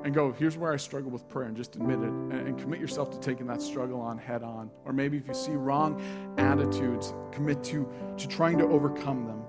and 0.07 0.15
go, 0.15 0.31
here's 0.31 0.57
where 0.57 0.71
I 0.71 0.77
struggle 0.77 1.11
with 1.11 1.27
prayer, 1.27 1.47
and 1.47 1.57
just 1.57 1.75
admit 1.75 1.99
it 1.99 2.05
and, 2.05 2.31
and, 2.31 2.57
commit 2.57 2.79
yourself 2.79 3.11
to 3.11 3.19
taking 3.19 3.45
that 3.47 3.61
struggle 3.61 3.99
on 3.99 4.17
head 4.17 4.41
on. 4.41 4.71
Or 4.85 4.93
maybe 4.93 5.17
if 5.17 5.27
you 5.27 5.33
see 5.33 5.51
wrong 5.51 6.01
attitudes, 6.37 7.13
commit 7.33 7.61
to, 7.65 7.85
to 8.17 8.27
trying 8.29 8.57
to 8.59 8.63
overcome 8.63 9.25
them. 9.25 9.43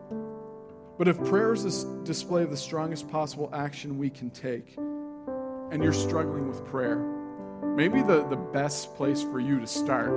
But 0.98 1.06
if 1.06 1.16
prayer 1.26 1.52
is 1.52 1.84
a 1.84 2.02
display 2.02 2.42
of 2.42 2.50
the 2.50 2.56
strongest 2.56 3.08
possible 3.08 3.48
action 3.52 3.98
we 3.98 4.10
can 4.10 4.30
take, 4.30 4.76
and 5.70 5.80
you're 5.80 5.92
struggling 5.92 6.48
with 6.48 6.64
prayer, 6.66 6.96
maybe 7.76 8.02
the, 8.02 8.26
the 8.26 8.36
best 8.36 8.96
place 8.96 9.22
for 9.22 9.38
you 9.38 9.60
to 9.60 9.66
start 9.66 10.10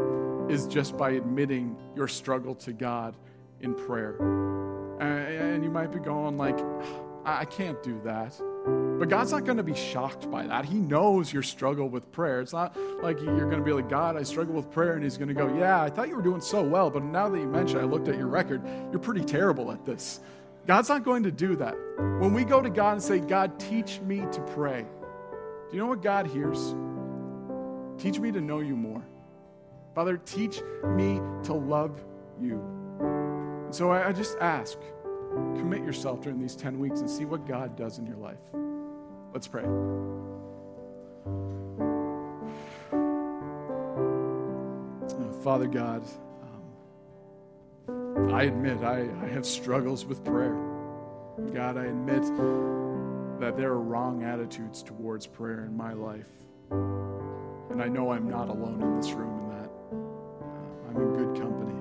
is 0.50 0.66
just 0.66 0.98
by 0.98 1.12
admitting 1.12 1.78
your 1.96 2.08
struggle 2.08 2.56
to 2.56 2.74
God 2.74 3.16
in 3.60 3.76
prayer. 3.76 4.16
And 5.00 5.64
you 5.64 5.70
might 5.70 5.92
be 5.92 6.00
going 6.00 6.36
like, 6.36 6.58
I 7.26 7.46
can't 7.46 7.82
do 7.84 8.02
that. 8.06 8.42
But 8.65 9.10
God's 9.10 9.32
not 9.32 9.45
going 9.45 9.58
to 9.58 9.63
be 9.63 9.74
shocked 9.74 10.30
by 10.30 10.45
that. 10.45 10.65
He 10.65 10.76
knows 10.76 11.34
your 11.34 11.41
struggle 11.41 11.89
with 11.89 12.12
prayer. 12.12 12.39
It's 12.39 12.54
not 12.54 12.78
like 13.02 13.19
you're 13.19 13.50
going 13.50 13.58
to 13.58 13.63
be 13.63 13.74
like, 13.74 13.89
God, 13.89 14.15
I 14.15 14.21
struggle 14.21 14.54
with 14.54 14.69
prayer. 14.69 14.93
And 14.93 15.04
He's 15.04 15.17
going 15.17 15.30
to 15.30 15.34
go, 15.34 15.52
Yeah, 15.58 15.82
I 15.82 15.89
thought 15.89 16.08
you 16.08 16.15
were 16.15 16.21
doing 16.21 16.41
so 16.41 16.62
well. 16.62 16.91
But 16.91 17.04
now 17.04 17.28
that 17.28 17.39
you 17.39 17.47
mentioned, 17.47 17.82
I 17.82 17.86
looked 17.86 18.08
at 18.08 18.17
your 18.17 18.28
record, 18.28 18.62
you're 18.91 19.00
pretty 19.00 19.24
terrible 19.24 19.71
at 19.71 19.84
this. 19.86 20.19
God's 20.67 20.89
not 20.89 21.04
going 21.04 21.24
to 21.24 21.32
do 21.32 21.56
that. 21.56 21.76
When 22.19 22.34
we 22.34 22.43
go 22.43 22.62
to 22.62 22.69
God 22.69 22.93
and 22.93 23.02
say, 23.02 23.19
God, 23.19 23.60
teach 23.60 24.00
me 24.02 24.19
to 24.32 24.41
pray, 24.54 24.86
do 25.69 25.76
you 25.76 25.82
know 25.82 25.88
what 25.88 26.04
God 26.04 26.28
hears? 26.28 26.76
Teach 27.97 28.19
me 28.19 28.32
to 28.32 28.41
know 28.41 28.60
you 28.60 28.76
more. 28.76 29.04
Father, 29.95 30.17
teach 30.17 30.62
me 30.86 31.19
to 31.43 31.54
love 31.54 32.04
you. 32.39 32.62
And 33.00 33.74
so 33.74 33.89
I, 33.89 34.10
I 34.10 34.12
just 34.12 34.38
ask, 34.39 34.78
commit 35.56 35.84
yourself 35.84 36.22
during 36.22 36.39
these 36.39 36.56
10 36.56 36.80
weeks 36.80 37.00
and 37.00 37.10
see 37.10 37.26
what 37.26 37.48
God 37.48 37.76
does 37.76 37.98
in 38.00 38.06
your 38.06 38.17
life. 38.17 38.39
Let's 39.34 39.48
pray. 39.48 39.63
Father 45.44 45.65
God, 45.65 46.04
um, 47.88 48.32
I 48.32 48.44
admit 48.44 48.84
I, 48.84 49.10
I 49.24 49.28
have 49.30 49.44
struggles 49.44 50.06
with 50.06 50.24
prayer. 50.24 50.56
God, 51.52 51.78
I 51.78 51.86
admit 51.86 52.22
that 53.39 53.58
there 53.58 53.72
are 53.72 53.80
wrong 53.80 54.24
attitudes 54.24 54.84
towards 54.84 55.26
prayer 55.26 55.65
in 55.65 55.76
my 55.76 55.94
life. 55.94 56.30
And 56.70 57.82
I 57.82 57.88
know 57.88 58.12
I'm 58.12 58.30
not 58.30 58.50
alone 58.50 58.84
in 58.84 58.96
this 59.02 59.13
room 59.13 59.39
in 59.39 59.50
that. 59.50 59.72
Uh, 59.91 60.89
I'm 60.89 60.98
in 61.02 61.13
good 61.13 61.41
company. 61.41 61.81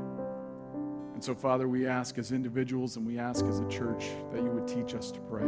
And 1.20 1.24
so, 1.26 1.34
Father, 1.34 1.68
we 1.68 1.86
ask 1.86 2.16
as 2.16 2.32
individuals 2.32 2.96
and 2.96 3.06
we 3.06 3.18
ask 3.18 3.44
as 3.44 3.60
a 3.60 3.68
church 3.68 4.06
that 4.32 4.42
you 4.42 4.48
would 4.48 4.66
teach 4.66 4.94
us 4.94 5.10
to 5.10 5.20
pray. 5.20 5.44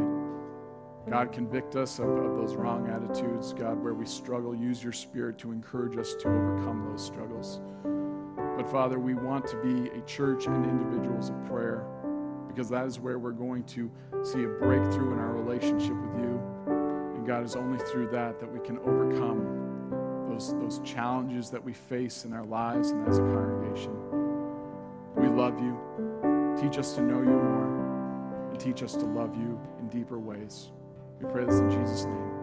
God, 1.08 1.32
convict 1.32 1.76
us 1.76 1.98
of, 1.98 2.10
of, 2.10 2.36
those 2.36 2.56
wrong 2.56 2.90
attitudes. 2.90 3.54
God, 3.54 3.82
where 3.82 3.94
we 3.94 4.04
struggle, 4.04 4.54
use 4.54 4.84
your 4.84 4.92
spirit 4.92 5.38
to 5.38 5.50
encourage 5.50 5.96
us 5.96 6.14
to 6.16 6.28
overcome 6.28 6.84
those 6.90 7.02
struggles. 7.02 7.62
But 8.54 8.70
Father, 8.70 8.98
we 8.98 9.14
want 9.14 9.46
to 9.46 9.56
be 9.62 9.88
a 9.96 10.02
church 10.02 10.46
and 10.46 10.62
individuals 10.62 11.30
of 11.30 11.42
prayer 11.46 11.86
because 12.48 12.68
that 12.68 12.84
is 12.84 13.00
where 13.00 13.18
we're 13.18 13.30
going 13.30 13.64
to 13.64 13.90
see 14.22 14.44
a 14.44 14.48
breakthrough 14.48 15.14
in 15.14 15.18
our 15.18 15.32
relationship 15.32 15.94
with 15.94 16.20
you. 16.20 16.38
And 17.16 17.26
God, 17.26 17.44
is 17.44 17.56
only 17.56 17.78
through 17.86 18.10
that 18.10 18.40
that 18.40 18.52
we 18.52 18.60
can 18.60 18.76
overcome 18.80 20.28
those, 20.28 20.52
those 20.52 20.80
challenges 20.84 21.48
that 21.48 21.64
we 21.64 21.72
face 21.72 22.26
in 22.26 22.34
our 22.34 22.44
lives 22.44 22.90
and 22.90 23.08
as 23.08 23.16
a 23.16 23.22
congregation. 23.22 24.01
We 25.22 25.28
love 25.28 25.60
you. 25.60 25.78
Teach 26.60 26.78
us 26.78 26.96
to 26.96 27.00
know 27.00 27.20
you 27.20 27.30
more 27.30 28.48
and 28.50 28.58
teach 28.58 28.82
us 28.82 28.94
to 28.94 29.06
love 29.06 29.36
you 29.36 29.60
in 29.78 29.88
deeper 29.88 30.18
ways. 30.18 30.72
We 31.20 31.30
pray 31.30 31.44
this 31.44 31.60
in 31.60 31.70
Jesus' 31.70 32.06
name. 32.06 32.41